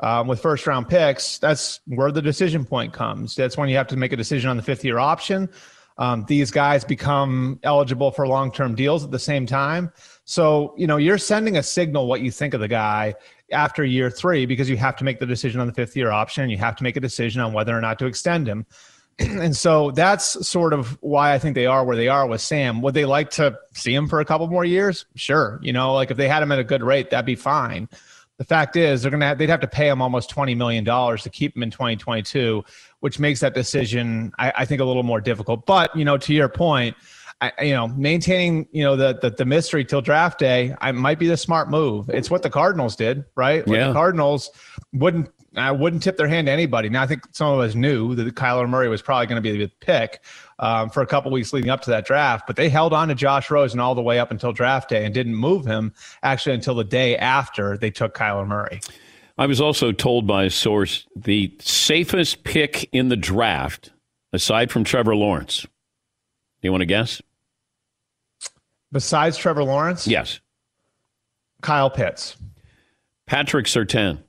[0.00, 3.36] um, with first round picks, that's where the decision point comes.
[3.36, 5.50] That's when you have to make a decision on the fifth year option
[5.98, 9.92] um, these guys become eligible for long term deals at the same time.
[10.24, 13.14] So, you know, you're sending a signal what you think of the guy
[13.52, 16.48] after year three because you have to make the decision on the fifth year option.
[16.50, 18.66] You have to make a decision on whether or not to extend him.
[19.18, 22.80] and so that's sort of why I think they are where they are with Sam.
[22.82, 25.04] Would they like to see him for a couple more years?
[25.14, 25.58] Sure.
[25.62, 27.88] You know, like if they had him at a good rate, that'd be fine.
[28.38, 31.22] The fact is, they're gonna have, they'd have to pay him almost twenty million dollars
[31.22, 32.64] to keep him in 2022,
[33.00, 35.66] which makes that decision, I, I, think, a little more difficult.
[35.66, 36.96] But you know, to your point,
[37.40, 41.18] I, you know, maintaining you know the, the, the mystery till draft day, I might
[41.18, 42.08] be the smart move.
[42.08, 43.66] It's what the Cardinals did, right?
[43.66, 43.88] Like yeah.
[43.88, 44.50] The Cardinals
[44.92, 46.88] wouldn't I wouldn't tip their hand to anybody.
[46.88, 49.58] Now I think some of us knew that Kyler Murray was probably going to be
[49.58, 50.22] the pick
[50.58, 53.14] um, for a couple weeks leading up to that draft, but they held on to
[53.14, 56.74] Josh Rosen all the way up until draft day and didn't move him actually until
[56.74, 58.80] the day after they took Kyler Murray.
[59.38, 63.90] I was also told by a source the safest pick in the draft,
[64.32, 65.66] aside from Trevor Lawrence.
[66.62, 67.20] You want to guess?
[68.92, 70.06] Besides Trevor Lawrence?
[70.06, 70.40] Yes.
[71.62, 72.36] Kyle Pitts.
[73.26, 74.22] Patrick Surtain.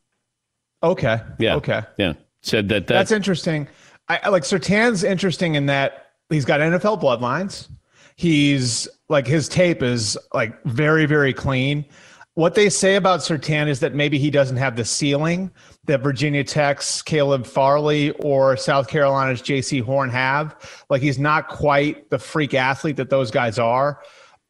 [0.83, 1.21] Okay.
[1.39, 1.55] Yeah.
[1.55, 1.81] Okay.
[1.97, 2.13] Yeah.
[2.41, 3.67] Said that, that that's interesting.
[4.09, 7.69] I like Surtain's interesting in that he's got NFL bloodlines.
[8.17, 11.85] He's like his tape is like very, very clean.
[12.35, 15.51] What they say about Surtain is that maybe he doesn't have the ceiling
[15.85, 20.55] that Virginia Tech's Caleb Farley or South Carolina's Jaycee Horn have.
[20.89, 24.01] Like he's not quite the freak athlete that those guys are.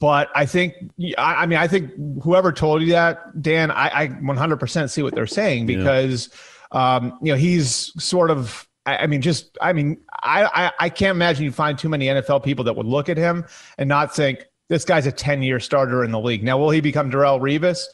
[0.03, 0.73] But I think,
[1.17, 5.25] I, mean, I think whoever told you that, Dan, I, I 100% see what they're
[5.25, 6.29] saying because,
[6.73, 6.95] yeah.
[6.95, 11.15] um, you know, he's sort of I, mean, just I mean, I, I I can't
[11.15, 13.45] imagine you find too many NFL people that would look at him
[13.77, 16.43] and not think this guy's a ten year starter in the league.
[16.43, 17.85] Now, will he become Darrelle Revis?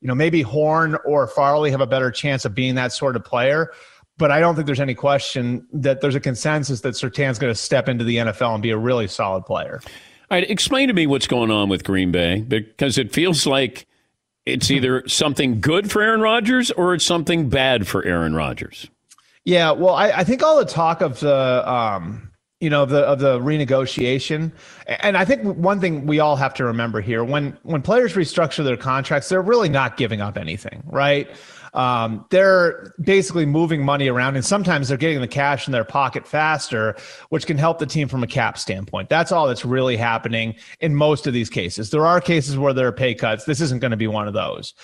[0.00, 3.26] You know, maybe Horn or Farley have a better chance of being that sort of
[3.26, 3.72] player.
[4.16, 7.60] But I don't think there's any question that there's a consensus that Surtain's going to
[7.60, 9.82] step into the NFL and be a really solid player.
[10.30, 13.86] All right, explain to me what's going on with Green Bay because it feels like
[14.44, 18.88] it's either something good for Aaron Rodgers or it's something bad for Aaron Rodgers.
[19.44, 23.20] Yeah, well, I, I think all the talk of the um, you know the of
[23.20, 24.52] the renegotiation,
[24.86, 28.62] and I think one thing we all have to remember here when when players restructure
[28.62, 31.26] their contracts, they're really not giving up anything, right?
[31.74, 36.26] Um, they're basically moving money around, and sometimes they're getting the cash in their pocket
[36.26, 36.96] faster,
[37.28, 39.08] which can help the team from a cap standpoint.
[39.08, 41.90] That's all that's really happening in most of these cases.
[41.90, 43.44] There are cases where there are pay cuts.
[43.44, 44.74] This isn't going to be one of those.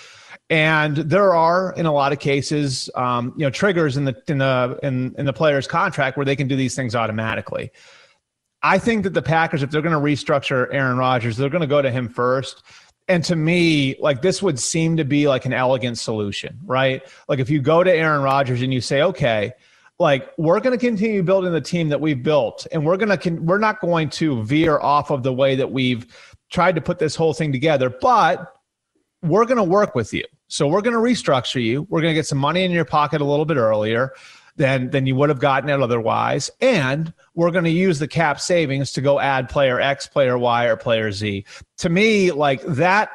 [0.49, 4.37] And there are, in a lot of cases, um, you know, triggers in the in
[4.37, 7.71] the in, in the player's contract where they can do these things automatically.
[8.61, 11.67] I think that the Packers, if they're going to restructure Aaron Rodgers, they're going to
[11.67, 12.63] go to him first.
[13.07, 17.03] And to me, like this would seem to be like an elegant solution, right?
[17.27, 19.53] Like if you go to Aaron Rodgers and you say, okay,
[19.99, 23.29] like we're going to continue building the team that we've built, and we're going to
[23.41, 26.07] we're not going to veer off of the way that we've
[26.49, 28.53] tried to put this whole thing together, but
[29.21, 30.23] we're going to work with you.
[30.47, 31.87] So we're going to restructure you.
[31.89, 34.11] We're going to get some money in your pocket a little bit earlier
[34.57, 38.39] than than you would have gotten it otherwise, and we're going to use the cap
[38.39, 41.45] savings to go add player X, player Y, or player Z.
[41.79, 43.09] To me, like that,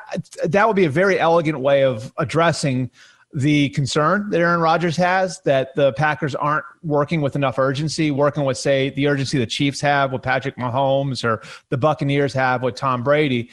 [0.44, 2.90] that would be a very elegant way of addressing
[3.33, 8.44] the concern that Aaron Rodgers has that the Packers aren't working with enough urgency, working
[8.44, 12.74] with, say, the urgency the Chiefs have with Patrick Mahomes or the Buccaneers have with
[12.74, 13.48] Tom Brady,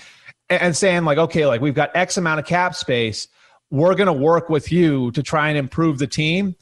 [0.50, 3.28] and saying, like, okay, like we've got X amount of cap space.
[3.70, 6.56] We're going to work with you to try and improve the team,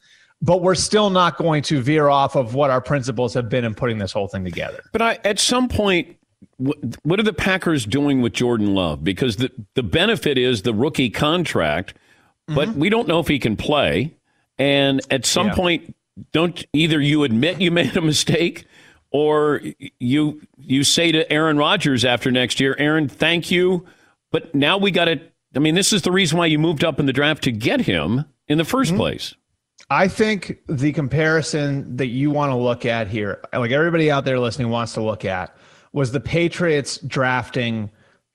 [0.45, 3.73] but we're still not going to veer off of what our principles have been in
[3.73, 4.84] putting this whole thing together.
[4.91, 6.17] But I, at some point,
[6.58, 9.03] what are the Packers doing with Jordan Love?
[9.03, 11.95] Because the, the benefit is the rookie contract,
[12.45, 12.79] but mm-hmm.
[12.79, 14.13] we don't know if he can play.
[14.60, 15.55] And at some yeah.
[15.55, 15.95] point,
[16.31, 18.65] don't either you admit you made a mistake
[19.09, 19.61] or
[19.99, 23.88] you you say to Aaron Rodgers after next year, Aaron, thank you,
[24.32, 25.19] but now we got to
[25.55, 27.82] I mean, this is the reason why you moved up in the draft to get
[27.82, 28.97] him in the 1st mm-hmm.
[28.97, 29.36] place.
[29.89, 34.39] I think the comparison that you want to look at here, like everybody out there
[34.39, 35.55] listening wants to look at,
[35.93, 37.91] was the Patriots drafting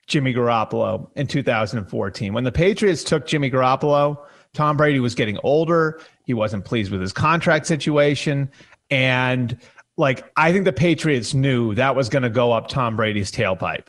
[0.07, 2.33] Jimmy Garoppolo in 2014.
[2.33, 4.17] When the Patriots took Jimmy Garoppolo,
[4.53, 6.01] Tom Brady was getting older.
[6.25, 8.49] He wasn't pleased with his contract situation.
[8.89, 9.57] And
[9.97, 13.87] like, I think the Patriots knew that was going to go up Tom Brady's tailpipe.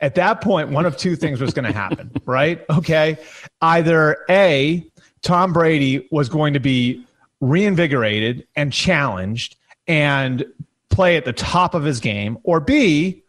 [0.00, 2.64] At that point, one of two things was going to happen, right?
[2.70, 3.18] Okay.
[3.60, 4.89] Either A,
[5.22, 7.04] Tom Brady was going to be
[7.40, 9.56] reinvigorated and challenged
[9.86, 10.44] and
[10.90, 13.22] play at the top of his game, or B,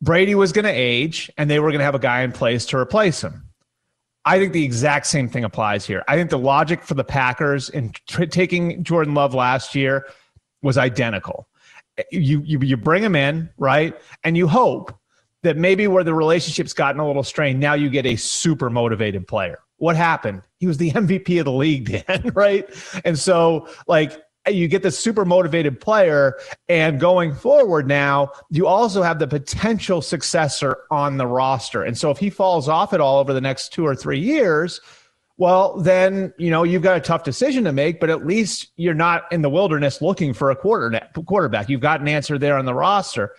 [0.00, 2.64] Brady was going to age and they were going to have a guy in place
[2.66, 3.44] to replace him.
[4.24, 6.04] I think the exact same thing applies here.
[6.06, 10.06] I think the logic for the Packers in t- taking Jordan Love last year
[10.62, 11.48] was identical.
[12.12, 13.98] You, you you bring him in, right?
[14.24, 14.94] And you hope
[15.42, 19.26] that maybe where the relationship's gotten a little strained, now you get a super motivated
[19.26, 19.58] player.
[19.78, 20.42] What happened?
[20.58, 22.68] He was the MVP of the league, Dan, right?
[23.04, 29.02] And so, like, you get this super motivated player, and going forward now, you also
[29.02, 31.82] have the potential successor on the roster.
[31.82, 34.80] And so, if he falls off at all over the next two or three years,
[35.38, 38.94] well, then you know you've got a tough decision to make, but at least you're
[38.94, 41.68] not in the wilderness looking for a quarter quarterback.
[41.68, 43.34] You've got an answer there on the roster,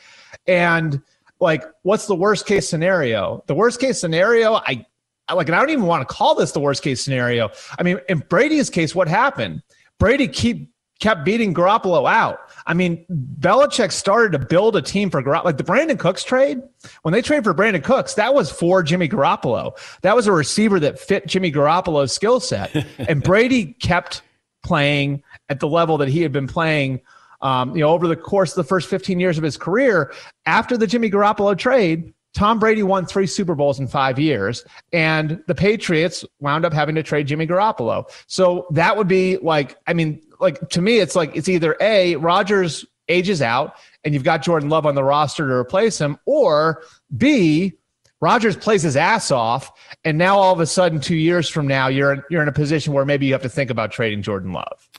[0.47, 1.01] and
[1.41, 3.43] like, what's the worst case scenario?
[3.47, 4.85] The worst case scenario, I
[5.33, 7.49] like, and I don't even want to call this the worst case scenario.
[7.77, 9.61] I mean, in Brady's case, what happened?
[9.97, 12.39] Brady keep kept beating Garoppolo out.
[12.67, 13.05] I mean,
[13.39, 15.45] Belichick started to build a team for Garoppolo.
[15.45, 16.61] Like the Brandin Cooks trade,
[17.03, 19.77] when they traded for Brandin Cooks, that was for Jimmy Garoppolo.
[20.01, 22.85] That was a receiver that fit Jimmy Garoppolo's skill set.
[22.99, 24.21] and Brady kept
[24.61, 26.99] playing at the level that he had been playing
[27.41, 30.13] um, you know, over the course of the first 15 years of his career,
[30.45, 34.63] after the Jimmy Garoppolo trade, Tom Brady won three Super Bowls in five years,
[34.93, 38.09] and the Patriots wound up having to trade Jimmy Garoppolo.
[38.27, 42.15] So that would be like, I mean, like to me, it's like it's either A,
[42.17, 46.83] Rodgers ages out and you've got Jordan Love on the roster to replace him, or
[47.17, 47.73] B,
[48.21, 49.71] Rodgers plays his ass off,
[50.03, 52.93] and now all of a sudden, two years from now, you're you're in a position
[52.93, 54.89] where maybe you have to think about trading Jordan Love.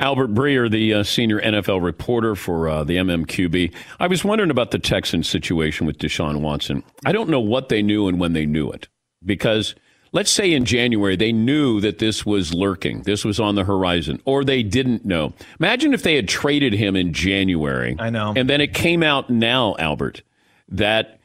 [0.00, 3.72] Albert Breer, the uh, senior NFL reporter for uh, the MMQB.
[4.00, 6.82] I was wondering about the Texans situation with Deshaun Watson.
[7.06, 8.88] I don't know what they knew and when they knew it.
[9.24, 9.74] Because
[10.12, 14.20] let's say in January they knew that this was lurking, this was on the horizon,
[14.24, 15.32] or they didn't know.
[15.60, 17.94] Imagine if they had traded him in January.
[17.98, 18.32] I know.
[18.36, 20.22] And then it came out now, Albert,
[20.68, 21.20] that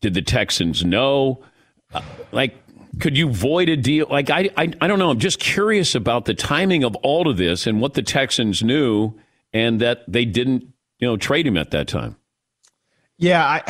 [0.00, 1.42] did the Texans know?
[1.92, 2.54] Uh, like,
[3.00, 4.06] could you void a deal?
[4.10, 5.10] Like, I, I, I don't know.
[5.10, 9.14] I'm just curious about the timing of all of this and what the Texans knew
[9.52, 10.62] and that they didn't,
[10.98, 12.16] you know, trade him at that time.
[13.18, 13.62] Yeah, I,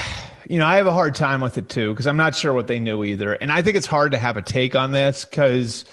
[0.48, 2.66] you know, I have a hard time with it too because I'm not sure what
[2.66, 5.84] they knew either, and I think it's hard to have a take on this because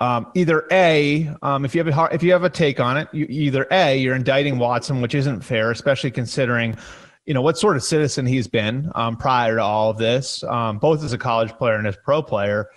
[0.00, 3.08] um, either a, um, if you have a if you have a take on it,
[3.12, 6.76] you, either a, you're indicting Watson, which isn't fair, especially considering
[7.26, 10.78] you know what sort of citizen he's been um, prior to all of this, um,
[10.78, 12.70] both as a college player and as pro player,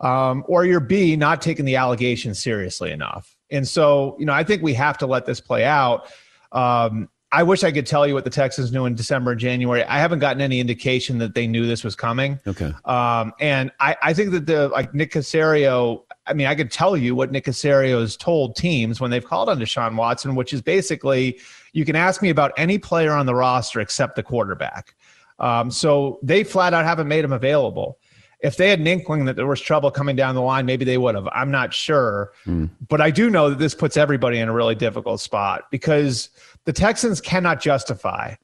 [0.00, 3.34] um, or you're B not taking the allegations seriously enough.
[3.50, 6.06] And so, you know, I think we have to let this play out.
[6.52, 9.82] Um, I wish I could tell you what the Texans knew in December and January.
[9.84, 12.38] I haven't gotten any indication that they knew this was coming.
[12.46, 12.72] Okay.
[12.84, 16.96] Um, and I, I think that the like Nick Caserio, I mean, I could tell
[16.96, 21.38] you what Nick has told teams when they've called on Deshaun Watson, which is basically
[21.72, 24.94] you can ask me about any player on the roster except the quarterback.
[25.38, 27.98] Um, so they flat out haven't made him available.
[28.40, 30.98] If they had an inkling that there was trouble coming down the line, maybe they
[30.98, 31.28] would have.
[31.32, 32.32] I'm not sure.
[32.46, 32.70] Mm.
[32.88, 36.28] But I do know that this puts everybody in a really difficult spot because
[36.64, 38.34] the Texans cannot justify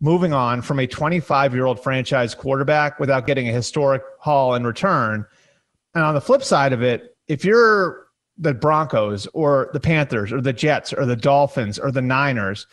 [0.00, 4.64] moving on from a 25 year old franchise quarterback without getting a historic haul in
[4.64, 5.26] return.
[5.94, 8.08] And on the flip side of it, if you're
[8.38, 12.66] the Broncos or the Panthers or the Jets or the Dolphins or the Niners.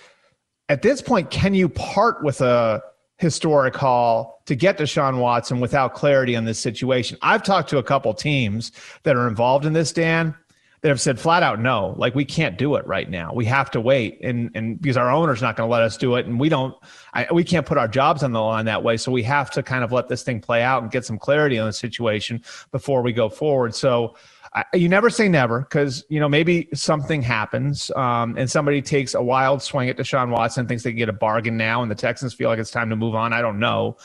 [0.70, 2.82] At this point, can you part with a
[3.18, 7.18] historic haul to get Deshaun Watson without clarity on this situation?
[7.22, 8.72] I've talked to a couple teams
[9.04, 10.36] that are involved in this, Dan,
[10.82, 13.34] that have said flat out no, like we can't do it right now.
[13.34, 16.16] We have to wait, and and because our owner's not going to let us do
[16.16, 16.76] it, and we don't,
[17.12, 18.98] I, we can't put our jobs on the line that way.
[18.98, 21.58] So we have to kind of let this thing play out and get some clarity
[21.58, 23.74] on the situation before we go forward.
[23.74, 24.16] So
[24.56, 29.14] I, you never say never because you know maybe something happens um, and somebody takes
[29.14, 31.96] a wild swing at Deshaun Watson, thinks they can get a bargain now, and the
[31.96, 33.34] Texans feel like it's time to move on.
[33.34, 33.98] I don't know.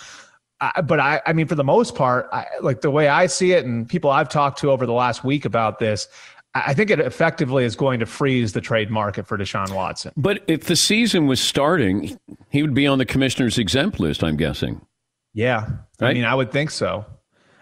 [0.60, 3.52] I, but I, I mean, for the most part, I, like the way I see
[3.52, 6.08] it, and people I've talked to over the last week about this,
[6.54, 10.12] I think it effectively is going to freeze the trade market for Deshaun Watson.
[10.16, 14.36] But if the season was starting, he would be on the commissioner's exempt list, I'm
[14.36, 14.84] guessing.
[15.32, 15.68] Yeah.
[16.00, 16.10] Right?
[16.10, 17.06] I mean, I would think so.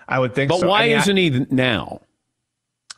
[0.08, 0.68] I would think but so.
[0.68, 2.00] why I mean, isn't he now?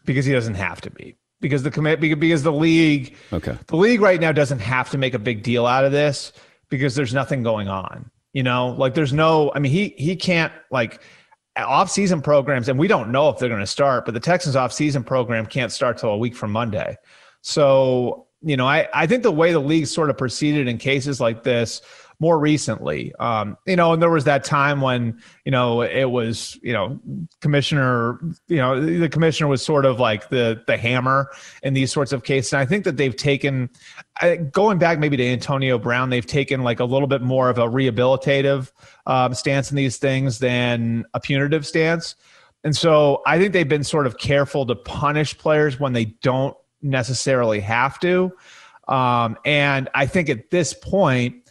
[0.04, 1.16] Because he doesn't have to be.
[1.40, 3.56] Because the commit because the league okay.
[3.68, 6.32] the league right now doesn't have to make a big deal out of this
[6.68, 8.68] because there's nothing going on you know?
[8.78, 11.02] Like there's no i mean he he can't like
[11.56, 15.02] off-season programs and we don't know if they're going to start but the texans off-season
[15.02, 16.96] program can't start till a week from monday.
[17.42, 21.20] So you know i i think the way the league sort of proceeded in cases
[21.20, 21.82] like this
[22.20, 23.12] more recently.
[23.18, 27.00] Um, you know, and there was that time when you know it was you know
[27.40, 31.30] commissioner, you know the commissioner was sort of like the the hammer
[31.62, 32.52] in these sorts of cases.
[32.52, 33.70] And I think that they've taken
[34.52, 37.66] going back maybe to Antonio Brown, they've taken like a little bit more of a
[37.66, 38.70] rehabilitative
[39.06, 42.14] um, stance in these things than a punitive stance.
[42.62, 46.54] And so I think they've been sort of careful to punish players when they don't
[46.82, 48.32] necessarily have to.
[48.88, 51.49] Um, and I think at this point,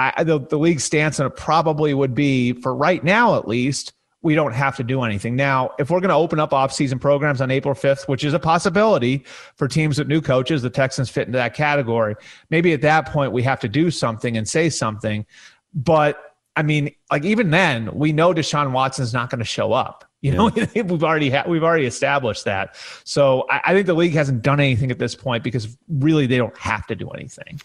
[0.00, 3.92] I, the, the league stance on it probably would be, for right now at least,
[4.22, 5.34] we don't have to do anything.
[5.34, 8.38] Now, if we're going to open up off-season programs on April 5th, which is a
[8.38, 9.24] possibility
[9.56, 12.16] for teams with new coaches, the Texans fit into that category.
[12.50, 15.24] Maybe at that point we have to do something and say something.
[15.72, 20.04] But I mean, like even then, we know Deshaun Watson's not going to show up.
[20.20, 20.82] You know, yeah.
[20.82, 22.76] we've already ha- we've already established that.
[23.04, 26.36] So I, I, think the league hasn't done anything at this point because really they
[26.36, 27.60] don't have to do anything.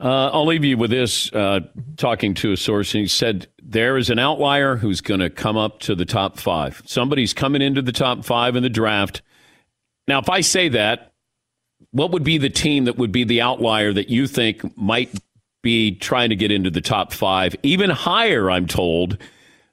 [0.00, 1.32] Uh, I'll leave you with this.
[1.32, 1.60] Uh,
[1.96, 5.56] talking to a source, and he said there is an outlier who's going to come
[5.56, 6.82] up to the top five.
[6.84, 9.22] Somebody's coming into the top five in the draft.
[10.08, 11.12] Now, if I say that,
[11.92, 15.10] what would be the team that would be the outlier that you think might
[15.62, 18.50] be trying to get into the top five, even higher?
[18.50, 19.18] I'm told.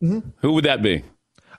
[0.01, 0.29] Mm-hmm.
[0.37, 1.03] Who would that be?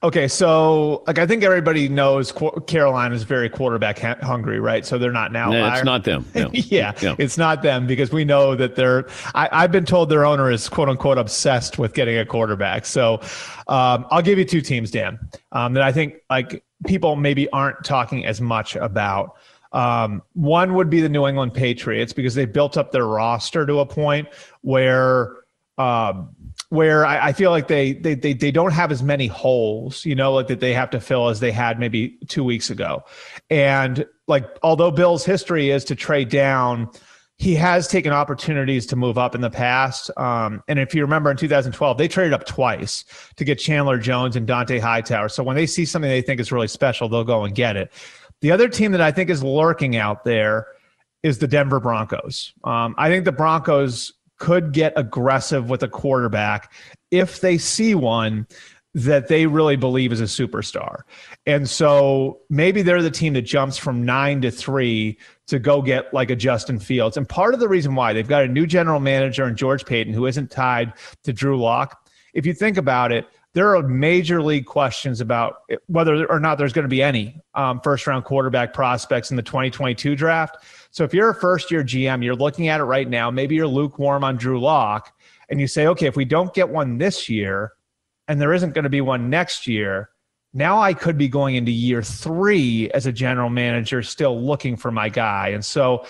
[0.04, 2.32] Okay, so like I think everybody knows
[2.66, 4.84] Carolina is very quarterback hungry, right?
[4.84, 5.50] So they're not now.
[5.50, 6.26] No, it's not them.
[6.34, 6.50] No.
[6.52, 7.14] yeah, no.
[7.18, 9.06] it's not them because we know that they're.
[9.36, 12.84] I, have been told their owner is quote unquote obsessed with getting a quarterback.
[12.84, 13.20] So
[13.68, 15.20] um, I'll give you two teams, Dan,
[15.52, 19.36] um, that I think like people maybe aren't talking as much about.
[19.70, 23.78] Um, one would be the New England Patriots because they built up their roster to
[23.78, 24.26] a point
[24.62, 25.36] where.
[25.78, 26.34] Um,
[26.72, 30.14] where I, I, feel like they, they they they don't have as many holes, you
[30.14, 33.04] know, like that they have to fill as they had maybe two weeks ago.
[33.50, 36.88] And like although Bill's history is to trade down,
[37.36, 40.10] he has taken opportunities to move up in the past.
[40.16, 43.04] Um, and if you remember in 2012, they traded up twice
[43.36, 45.28] to get Chandler Jones and Dont'a Hightower.
[45.28, 47.92] So when they see something they think is really special, they'll go and get it.
[48.40, 50.68] The other team that I think is lurking out there
[51.22, 52.54] is the Denver Broncos.
[52.64, 56.72] Um, I think the Broncos could get aggressive with a quarterback
[57.12, 58.44] if they see one
[58.92, 61.02] that they really believe is a superstar.
[61.46, 65.16] And so maybe they're the team that jumps from nine to three
[65.46, 67.16] to go get like a Justin Fields.
[67.16, 70.12] And part of the reason why they've got a new general manager in George Paton
[70.12, 72.10] who isn't tied to Drew Lock.
[72.34, 76.72] If you think about it, there are major league questions about whether or not there's
[76.72, 80.56] going to be any um, first round quarterback prospects in the 2022 draft.
[80.92, 83.66] So if you're a first year GM, you're looking at it right now, maybe you're
[83.66, 85.12] lukewarm on Drew Lock,
[85.48, 87.72] and you say, okay, if we don't get one this year
[88.28, 90.10] and there isn't going to be one next year,
[90.52, 94.90] now I could be going into year three as a general manager, still looking for
[94.90, 95.48] my guy.
[95.48, 96.04] And so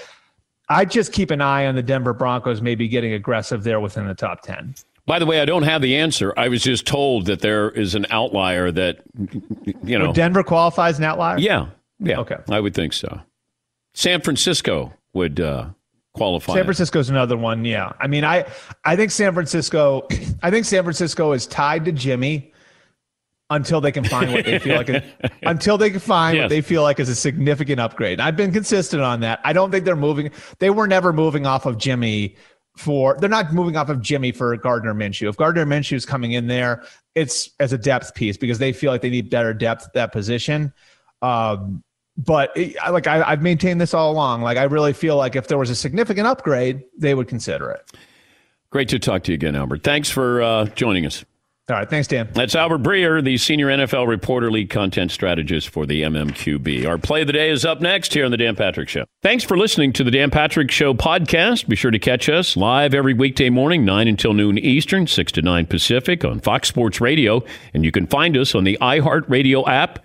[0.68, 4.14] I just keep an eye on the Denver Broncos maybe getting aggressive there within the
[4.14, 4.74] top 10.
[5.06, 6.34] By the way, I don't have the answer.
[6.36, 8.98] I was just told that there is an outlier that,
[9.84, 10.08] you know.
[10.08, 11.38] Would Denver qualifies an outlier?
[11.38, 11.66] Yeah.
[12.00, 12.18] Yeah.
[12.18, 12.36] Okay.
[12.48, 13.20] I would think so.
[13.94, 15.68] San Francisco would uh,
[16.14, 16.54] qualify.
[16.54, 17.64] San Francisco's another one.
[17.64, 18.46] Yeah, I mean, I
[18.84, 20.06] I think San Francisco,
[20.42, 22.52] I think San Francisco is tied to Jimmy
[23.50, 24.88] until they can find what they feel like.
[24.88, 25.02] A,
[25.42, 26.44] until they can find yes.
[26.44, 28.20] what they feel like is a significant upgrade.
[28.20, 29.40] I've been consistent on that.
[29.44, 30.30] I don't think they're moving.
[30.58, 32.36] They were never moving off of Jimmy
[32.76, 33.16] for.
[33.18, 35.28] They're not moving off of Jimmy for Gardner Minshew.
[35.28, 36.82] If Gardner Minshew is coming in there,
[37.14, 40.12] it's as a depth piece because they feel like they need better depth at that
[40.12, 40.72] position.
[41.20, 41.84] Um,
[42.24, 44.42] but it, like I, I've maintained this all along.
[44.42, 47.92] Like I really feel like if there was a significant upgrade, they would consider it.
[48.70, 49.82] Great to talk to you again, Albert.
[49.82, 51.24] Thanks for uh, joining us.
[51.70, 52.28] All right, thanks, Dan.
[52.32, 56.86] That's Albert Breer, the senior NFL reporter, lead content strategist for the MMQB.
[56.86, 59.04] Our play of the day is up next here on the Dan Patrick Show.
[59.22, 61.68] Thanks for listening to the Dan Patrick Show podcast.
[61.68, 65.42] Be sure to catch us live every weekday morning, 9 until noon Eastern, 6 to
[65.42, 67.44] 9 Pacific on Fox Sports Radio.
[67.72, 70.04] And you can find us on the iHeartRadio app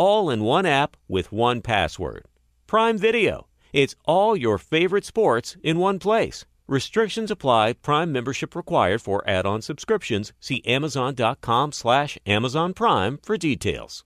[0.00, 2.24] All in one app with one password.
[2.66, 3.48] Prime Video.
[3.74, 6.46] It's all your favorite sports in one place.
[6.66, 7.74] Restrictions apply.
[7.74, 10.32] Prime membership required for add-on subscriptions.
[10.40, 14.02] See Amazon.com slash Amazon Prime for details.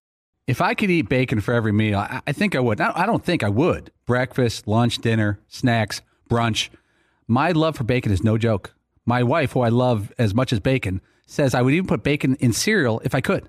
[0.49, 2.81] If I could eat bacon for every meal, I, I think I would.
[2.81, 3.93] I I don't think I would.
[4.05, 6.71] Breakfast, lunch, dinner, snacks, brunch.
[7.29, 8.75] My love for bacon is no joke.
[9.07, 12.35] My wife, who I love as much as bacon, says I would even put bacon
[12.41, 13.49] in cereal if I could.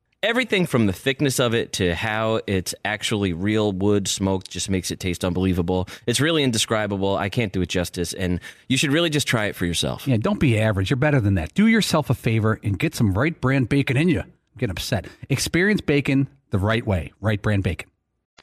[0.23, 4.91] Everything from the thickness of it to how it's actually real wood smoked just makes
[4.91, 5.87] it taste unbelievable.
[6.05, 7.17] It's really indescribable.
[7.17, 10.07] I can't do it justice, and you should really just try it for yourself.
[10.07, 10.91] Yeah, don't be average.
[10.91, 11.55] You're better than that.
[11.55, 14.19] Do yourself a favor and get some Wright brand bacon in you.
[14.19, 15.07] I'm getting upset.
[15.27, 17.13] Experience bacon the right way.
[17.19, 17.89] Wright brand bacon.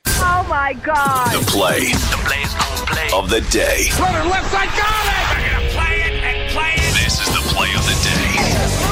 [0.05, 1.31] Oh my God.
[1.31, 1.93] The play.
[1.93, 2.55] The play's
[2.89, 3.09] play.
[3.17, 3.87] Of the day.
[4.01, 5.39] Runner left side, got it!
[5.39, 7.05] They're gonna play it and play it.
[7.05, 8.88] This is the play of the day.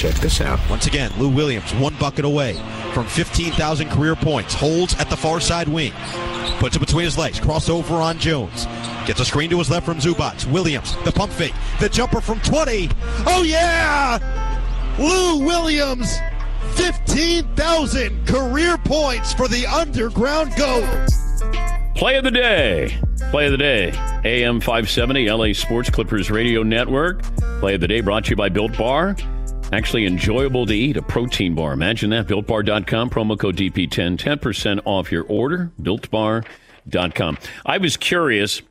[0.00, 0.58] Check this out.
[0.70, 2.54] Once again, Lou Williams, one bucket away
[2.94, 4.54] from 15,000 career points.
[4.54, 5.92] Holds at the far side wing.
[6.58, 7.38] Puts it between his legs.
[7.38, 8.64] Crossover on Jones.
[9.04, 10.50] Gets a screen to his left from Zubac.
[10.50, 11.52] Williams, the pump fake.
[11.80, 12.88] The jumper from 20.
[13.26, 14.18] Oh, yeah!
[14.98, 16.16] Lou Williams,
[16.76, 21.10] 15,000 career points for the underground GOAT.
[21.94, 22.98] Play of the day.
[23.30, 23.90] Play of the day.
[24.24, 27.20] AM 570, LA Sports Clippers Radio Network.
[27.60, 29.14] Play of the day brought to you by Built Bar.
[29.72, 31.72] Actually enjoyable to eat, a protein bar.
[31.72, 32.26] Imagine that.
[32.26, 35.70] BuiltBar.com, promo code DP10, 10% off your order.
[35.80, 37.38] BuiltBar.com.
[37.64, 38.62] I was curious.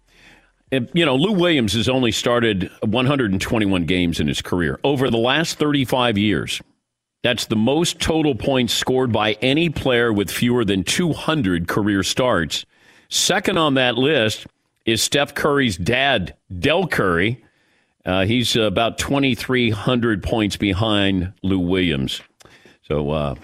[0.72, 4.80] You know, Lou Williams has only started 121 games in his career.
[4.84, 6.62] Over the last 35 years,
[7.24, 12.66] that's the most total points scored by any player with fewer than 200 career starts.
[13.08, 14.48] Second on that list
[14.86, 17.44] is Steph Curry's dad, Del Curry.
[18.10, 22.22] Uh, he's about 2,300 points behind Lou Williams.
[22.82, 23.36] So, uh,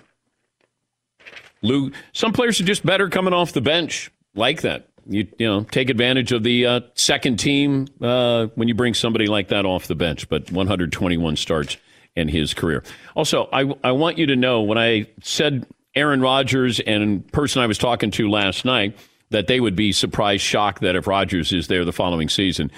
[1.62, 4.88] Lou, some players are just better coming off the bench like that.
[5.08, 9.28] You, you know, take advantage of the uh, second team uh, when you bring somebody
[9.28, 10.28] like that off the bench.
[10.30, 11.78] But 121 starts
[12.16, 12.84] in his career.
[13.16, 17.68] Also, I, I want you to know when I said Aaron Rodgers and person I
[17.68, 18.98] was talking to last night,
[19.30, 22.72] that they would be surprised, shocked that if Rodgers is there the following season.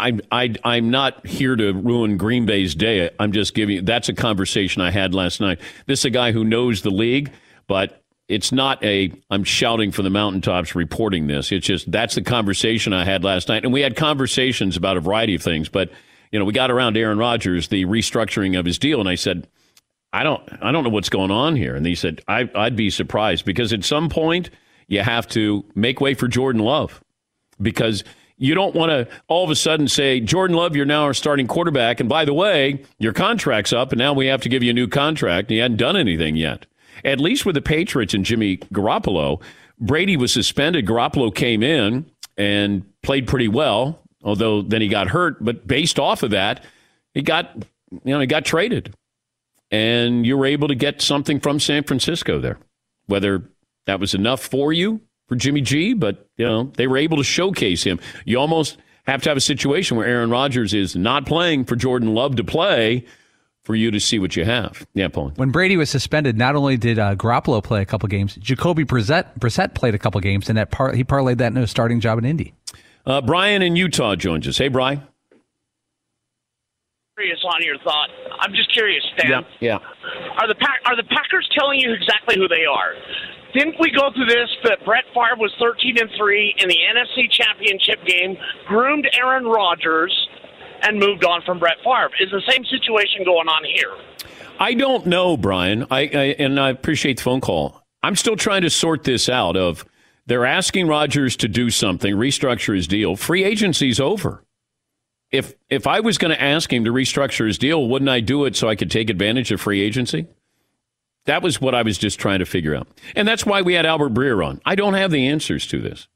[0.00, 3.10] I'm I, I'm not here to ruin Green Bay's day.
[3.18, 3.84] I'm just giving.
[3.84, 5.60] That's a conversation I had last night.
[5.86, 7.30] This is a guy who knows the league,
[7.66, 9.12] but it's not a.
[9.30, 11.52] I'm shouting from the mountaintops reporting this.
[11.52, 15.00] It's just that's the conversation I had last night, and we had conversations about a
[15.00, 15.68] variety of things.
[15.68, 15.90] But
[16.32, 19.48] you know, we got around Aaron Rodgers, the restructuring of his deal, and I said,
[20.12, 21.74] I don't, I don't know what's going on here.
[21.76, 24.50] And he said, I, I'd be surprised because at some point
[24.88, 27.02] you have to make way for Jordan Love
[27.60, 28.04] because
[28.40, 31.46] you don't want to all of a sudden say, Jordan Love, you're now our starting
[31.46, 32.00] quarterback.
[32.00, 34.74] And by the way, your contract's up, and now we have to give you a
[34.74, 35.50] new contract.
[35.50, 36.64] You hadn't done anything yet.
[37.04, 39.42] At least with the Patriots and Jimmy Garoppolo,
[39.78, 40.86] Brady was suspended.
[40.86, 45.44] Garoppolo came in and played pretty well, although then he got hurt.
[45.44, 46.64] But based off of that,
[47.12, 47.54] he got,
[47.90, 48.94] you know, he got traded.
[49.70, 52.58] And you were able to get something from San Francisco there.
[53.06, 53.42] Whether
[53.84, 57.22] that was enough for you for Jimmy G, but you know they were able to
[57.24, 58.00] showcase him.
[58.24, 58.76] You almost
[59.06, 62.44] have to have a situation where Aaron Rodgers is not playing for Jordan Love to
[62.44, 63.06] play
[63.62, 64.84] for you to see what you have.
[64.92, 65.32] Yeah, Paul.
[65.36, 69.38] When Brady was suspended, not only did uh, Garoppolo play a couple games, Jacoby Brissett,
[69.38, 72.18] Brissett played a couple games, and that par- he parlayed that into a starting job
[72.18, 72.52] in Indy.
[73.06, 74.58] Uh, Brian in Utah joins us.
[74.58, 75.00] Hey, Brian.
[77.16, 78.08] Curious on your thought.
[78.40, 79.30] I'm just curious, Stan.
[79.30, 79.40] Yeah.
[79.60, 79.78] Yeah.
[80.40, 82.94] Are the Pack- are the Packers telling you exactly who they are?
[83.52, 87.30] Didn't we go through this that Brett Favre was 13 and 3 in the NFC
[87.30, 88.36] Championship game,
[88.66, 90.28] groomed Aaron Rodgers,
[90.82, 92.10] and moved on from Brett Favre?
[92.20, 93.96] Is the same situation going on here?
[94.60, 95.86] I don't know, Brian.
[95.90, 97.82] I, I and I appreciate the phone call.
[98.02, 99.56] I'm still trying to sort this out.
[99.56, 99.84] Of
[100.26, 103.16] they're asking Rodgers to do something, restructure his deal.
[103.16, 104.44] Free agency's over.
[105.32, 108.44] If if I was going to ask him to restructure his deal, wouldn't I do
[108.44, 110.26] it so I could take advantage of free agency?
[111.26, 112.88] That was what I was just trying to figure out.
[113.14, 114.60] And that's why we had Albert Breer on.
[114.64, 116.08] I don't have the answers to this.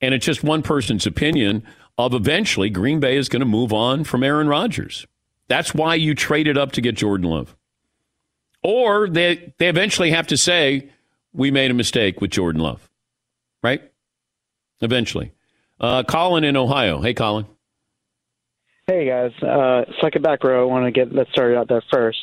[0.00, 1.62] And it's just one person's opinion
[1.96, 5.06] of eventually Green Bay is going to move on from Aaron Rodgers.
[5.48, 7.56] That's why you traded up to get Jordan Love.
[8.62, 10.88] Or they, they eventually have to say,
[11.32, 12.88] we made a mistake with Jordan Love.
[13.62, 13.82] Right?
[14.80, 15.32] Eventually.
[15.80, 17.00] Uh, Colin in Ohio.
[17.00, 17.46] Hey, Colin.
[18.88, 20.68] Hey guys, uh, second back row.
[20.68, 22.18] I want to get that started out there first.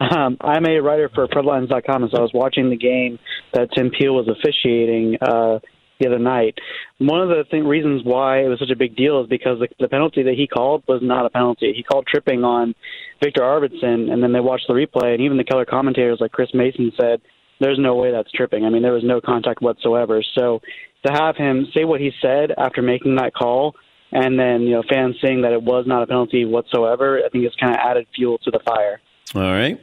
[0.00, 3.18] Um, I'm a writer for Predlines.com, and so I was watching the game
[3.52, 5.58] that Tim Peel was officiating uh,
[5.98, 6.54] the other night.
[6.98, 9.68] One of the th- reasons why it was such a big deal is because the,
[9.80, 11.72] the penalty that he called was not a penalty.
[11.74, 12.74] He called tripping on
[13.22, 16.50] Viktor Arvidsson, and then they watched the replay, and even the color commentators, like Chris
[16.54, 17.20] Mason, said
[17.60, 18.64] there's no way that's tripping.
[18.64, 20.22] I mean, there was no contact whatsoever.
[20.38, 20.60] So
[21.06, 23.74] to have him say what he said after making that call
[24.10, 27.44] and then you know fans saying that it was not a penalty whatsoever, I think
[27.44, 29.00] it's kind of added fuel to the fire.
[29.34, 29.80] All right.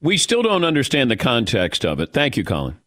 [0.00, 2.12] We still don't understand the context of it.
[2.12, 2.78] Thank you, Colin.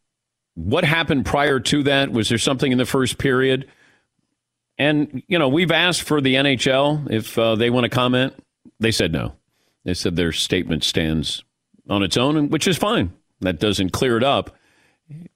[0.56, 2.12] What happened prior to that?
[2.12, 3.70] Was there something in the first period?
[4.78, 8.34] And, you know, we've asked for the NHL if uh, they want to comment.
[8.80, 9.36] They said no.
[9.86, 11.43] They said their statement stands
[11.89, 13.14] on its own, which is fine.
[13.41, 14.56] That doesn't clear it up.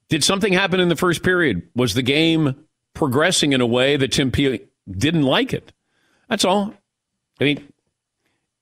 [0.09, 1.69] Did something happen in the first period?
[1.75, 4.57] Was the game progressing in a way that Tim Peel
[4.89, 5.71] didn't like it?
[6.27, 6.73] That's all.
[7.39, 7.67] I mean,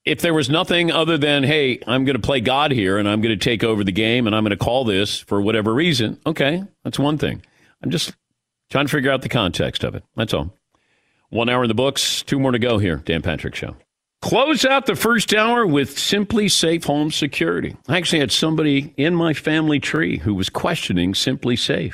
[0.08, 3.22] if there was nothing other than, hey, I'm going to play God here and I'm
[3.22, 6.20] going to take over the game and I'm going to call this for whatever reason,
[6.26, 7.44] okay, that's one thing.
[7.84, 8.14] I'm just
[8.70, 10.04] trying to figure out the context of it.
[10.16, 10.54] That's all.
[11.30, 12.98] One hour in the books, two more to go here.
[12.98, 13.76] Dan Patrick Show.
[14.22, 17.76] Close out the first hour with SimpliSafe Home Security.
[17.88, 21.94] I actually had somebody in my family tree who was questioning SimpliSafe.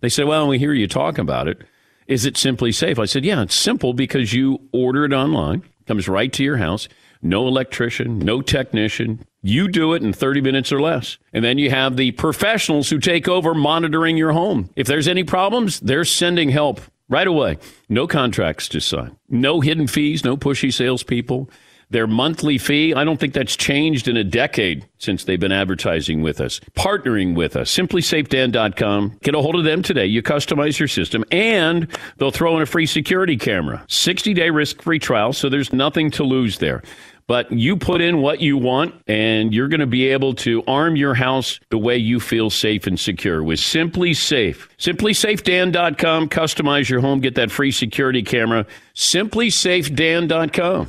[0.00, 1.62] They said, Well, we hear you talk about it.
[2.08, 2.98] Is it SimpliSafe?
[2.98, 6.88] I said, Yeah, it's simple because you order it online, comes right to your house.
[7.22, 9.24] No electrician, no technician.
[9.42, 11.18] You do it in 30 minutes or less.
[11.32, 14.70] And then you have the professionals who take over monitoring your home.
[14.74, 17.58] If there's any problems, they're sending help right away.
[17.88, 21.48] No contracts to sign, no hidden fees, no pushy salespeople.
[21.90, 26.22] Their monthly fee, I don't think that's changed in a decade since they've been advertising
[26.22, 27.70] with us, partnering with us.
[27.76, 29.18] SimpliSafeDan.com.
[29.22, 30.06] Get a hold of them today.
[30.06, 33.84] You customize your system, and they'll throw in a free security camera.
[33.88, 36.82] 60 day risk free trial, so there's nothing to lose there.
[37.26, 40.96] But you put in what you want, and you're going to be able to arm
[40.96, 44.68] your house the way you feel safe and secure with Simply Safe.
[44.78, 46.28] SimpliSafeDan.com.
[46.28, 47.20] Customize your home.
[47.20, 48.66] Get that free security camera.
[48.94, 50.88] SimpliSafeDan.com.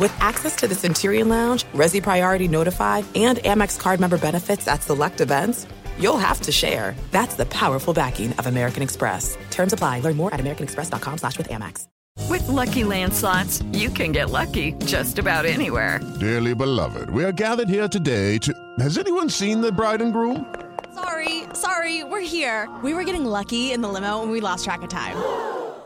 [0.00, 4.82] With access to the Centurion Lounge, Resy Priority Notify, and Amex card member benefits at
[4.82, 5.66] select events,
[5.98, 6.96] you'll have to share.
[7.10, 9.36] That's the powerful backing of American Express.
[9.50, 10.00] Terms apply.
[10.00, 11.86] Learn more at americanexpress.com slash with Amex.
[12.30, 16.00] With Lucky Land slots, you can get lucky just about anywhere.
[16.18, 18.54] Dearly beloved, we are gathered here today to...
[18.78, 20.46] Has anyone seen the bride and groom?
[20.94, 22.70] Sorry, sorry, we're here.
[22.82, 25.16] We were getting lucky in the limo and we lost track of time.